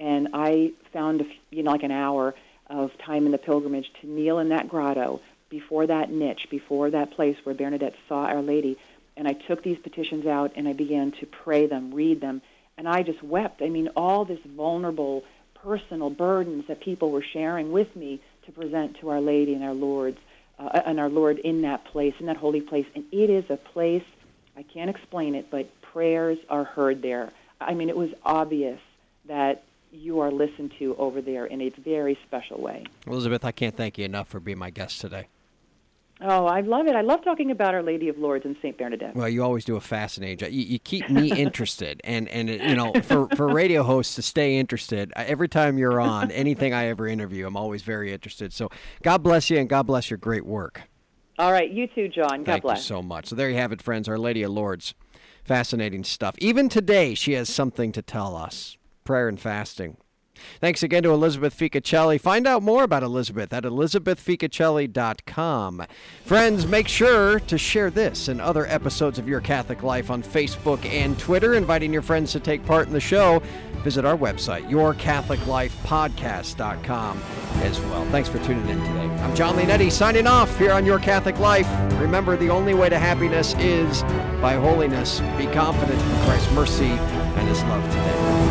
and 0.00 0.28
I 0.32 0.72
found 0.90 1.22
you 1.50 1.62
know 1.62 1.70
like 1.70 1.82
an 1.82 1.90
hour 1.90 2.34
of 2.68 2.96
time 3.04 3.26
in 3.26 3.32
the 3.32 3.38
pilgrimage 3.38 3.92
to 4.00 4.06
kneel 4.06 4.38
in 4.38 4.48
that 4.48 4.70
grotto 4.70 5.20
before 5.50 5.86
that 5.86 6.10
niche, 6.10 6.46
before 6.50 6.88
that 6.90 7.10
place 7.10 7.36
where 7.44 7.54
Bernadette 7.54 7.94
saw 8.08 8.24
Our 8.24 8.40
Lady. 8.40 8.78
And 9.14 9.28
I 9.28 9.34
took 9.34 9.62
these 9.62 9.78
petitions 9.78 10.24
out 10.24 10.52
and 10.56 10.66
I 10.66 10.72
began 10.72 11.12
to 11.20 11.26
pray 11.26 11.66
them, 11.66 11.92
read 11.92 12.22
them, 12.22 12.40
and 12.78 12.88
I 12.88 13.02
just 13.02 13.22
wept. 13.22 13.60
I 13.60 13.68
mean, 13.68 13.90
all 13.94 14.24
this 14.24 14.40
vulnerable, 14.56 15.24
personal 15.54 16.08
burdens 16.08 16.64
that 16.68 16.80
people 16.80 17.10
were 17.10 17.22
sharing 17.22 17.70
with 17.70 17.94
me 17.94 18.22
to 18.46 18.52
present 18.52 18.98
to 19.00 19.10
Our 19.10 19.20
Lady 19.20 19.52
and 19.52 19.62
our 19.62 19.74
Lords 19.74 20.16
uh, 20.68 20.82
and 20.86 21.00
our 21.00 21.08
Lord 21.08 21.38
in 21.38 21.62
that 21.62 21.84
place, 21.84 22.14
in 22.20 22.26
that 22.26 22.36
holy 22.36 22.60
place. 22.60 22.86
And 22.94 23.04
it 23.12 23.30
is 23.30 23.44
a 23.50 23.56
place, 23.56 24.04
I 24.56 24.62
can't 24.62 24.90
explain 24.90 25.34
it, 25.34 25.50
but 25.50 25.68
prayers 25.82 26.38
are 26.48 26.64
heard 26.64 27.02
there. 27.02 27.30
I 27.60 27.74
mean, 27.74 27.88
it 27.88 27.96
was 27.96 28.10
obvious 28.24 28.80
that 29.26 29.64
you 29.92 30.20
are 30.20 30.30
listened 30.30 30.72
to 30.78 30.96
over 30.96 31.20
there 31.20 31.46
in 31.46 31.60
a 31.60 31.68
very 31.68 32.18
special 32.26 32.60
way. 32.60 32.84
Elizabeth, 33.06 33.44
I 33.44 33.52
can't 33.52 33.76
thank 33.76 33.98
you 33.98 34.04
enough 34.04 34.28
for 34.28 34.40
being 34.40 34.58
my 34.58 34.70
guest 34.70 35.00
today. 35.00 35.28
Oh, 36.24 36.46
I 36.46 36.60
love 36.60 36.86
it. 36.86 36.94
I 36.94 37.00
love 37.00 37.24
talking 37.24 37.50
about 37.50 37.74
Our 37.74 37.82
Lady 37.82 38.08
of 38.08 38.16
Lourdes 38.16 38.44
and 38.44 38.56
St. 38.62 38.78
Bernadette. 38.78 39.16
Well, 39.16 39.28
you 39.28 39.42
always 39.42 39.64
do 39.64 39.76
a 39.76 39.80
fascinating 39.80 40.38
job. 40.38 40.50
You, 40.50 40.62
you 40.62 40.78
keep 40.78 41.10
me 41.10 41.32
interested. 41.32 42.00
And, 42.04 42.28
and 42.28 42.48
uh, 42.48 42.52
you 42.52 42.76
know, 42.76 42.92
for, 43.02 43.28
for 43.34 43.48
radio 43.48 43.82
hosts 43.82 44.14
to 44.16 44.22
stay 44.22 44.56
interested, 44.56 45.12
uh, 45.16 45.24
every 45.26 45.48
time 45.48 45.78
you're 45.78 46.00
on, 46.00 46.30
anything 46.30 46.72
I 46.72 46.86
ever 46.86 47.08
interview, 47.08 47.46
I'm 47.46 47.56
always 47.56 47.82
very 47.82 48.12
interested. 48.12 48.52
So 48.52 48.70
God 49.02 49.22
bless 49.22 49.50
you 49.50 49.58
and 49.58 49.68
God 49.68 49.82
bless 49.82 50.10
your 50.10 50.18
great 50.18 50.46
work. 50.46 50.82
All 51.38 51.50
right. 51.50 51.70
You 51.70 51.88
too, 51.88 52.08
Jon. 52.08 52.44
God 52.44 52.46
Thank 52.46 52.62
bless. 52.62 52.78
you 52.78 52.82
so 52.84 53.02
much. 53.02 53.26
So 53.26 53.34
there 53.34 53.50
you 53.50 53.56
have 53.56 53.72
it, 53.72 53.82
friends. 53.82 54.08
Our 54.08 54.18
Lady 54.18 54.42
of 54.42 54.52
Lourdes. 54.52 54.94
Fascinating 55.44 56.04
stuff. 56.04 56.36
Even 56.38 56.68
today, 56.68 57.14
she 57.14 57.32
has 57.32 57.48
something 57.48 57.90
to 57.92 58.02
tell 58.02 58.36
us 58.36 58.76
prayer 59.04 59.28
and 59.28 59.40
fasting. 59.40 59.96
Thanks 60.60 60.82
again 60.82 61.04
to 61.04 61.10
Elizabeth 61.10 61.56
Ficocelli. 61.56 62.20
Find 62.20 62.46
out 62.46 62.62
more 62.62 62.84
about 62.84 63.02
Elizabeth 63.02 63.50
at 63.52 63.64
elizabethficocelli.com. 63.64 65.86
Friends, 66.24 66.66
make 66.66 66.88
sure 66.88 67.40
to 67.40 67.58
share 67.58 67.90
this 67.90 68.28
and 68.28 68.40
other 68.40 68.66
episodes 68.66 69.18
of 69.18 69.28
Your 69.28 69.40
Catholic 69.40 69.82
Life 69.82 70.08
on 70.10 70.22
Facebook 70.22 70.84
and 70.86 71.18
Twitter, 71.18 71.54
inviting 71.54 71.92
your 71.92 72.02
friends 72.02 72.30
to 72.32 72.40
take 72.40 72.64
part 72.64 72.86
in 72.86 72.92
the 72.92 73.00
show. 73.00 73.42
Visit 73.82 74.04
our 74.04 74.16
website, 74.16 74.70
yourcatholiclifepodcast.com 74.70 77.22
as 77.56 77.80
well. 77.80 78.04
Thanks 78.06 78.28
for 78.28 78.38
tuning 78.38 78.68
in 78.68 78.78
today. 78.78 79.08
I'm 79.22 79.34
Jon 79.34 79.56
Leonetti 79.56 79.90
signing 79.90 80.28
off 80.28 80.56
here 80.58 80.72
on 80.72 80.86
Your 80.86 80.98
Catholic 80.98 81.38
Life. 81.38 81.68
Remember, 82.00 82.36
the 82.36 82.50
only 82.50 82.74
way 82.74 82.88
to 82.88 82.98
happiness 82.98 83.54
is 83.54 84.02
by 84.40 84.54
holiness. 84.54 85.20
Be 85.36 85.46
confident 85.46 86.00
in 86.00 86.24
Christ's 86.24 86.50
mercy 86.52 86.86
and 86.86 87.48
his 87.48 87.62
love 87.64 87.84
today. 87.90 88.41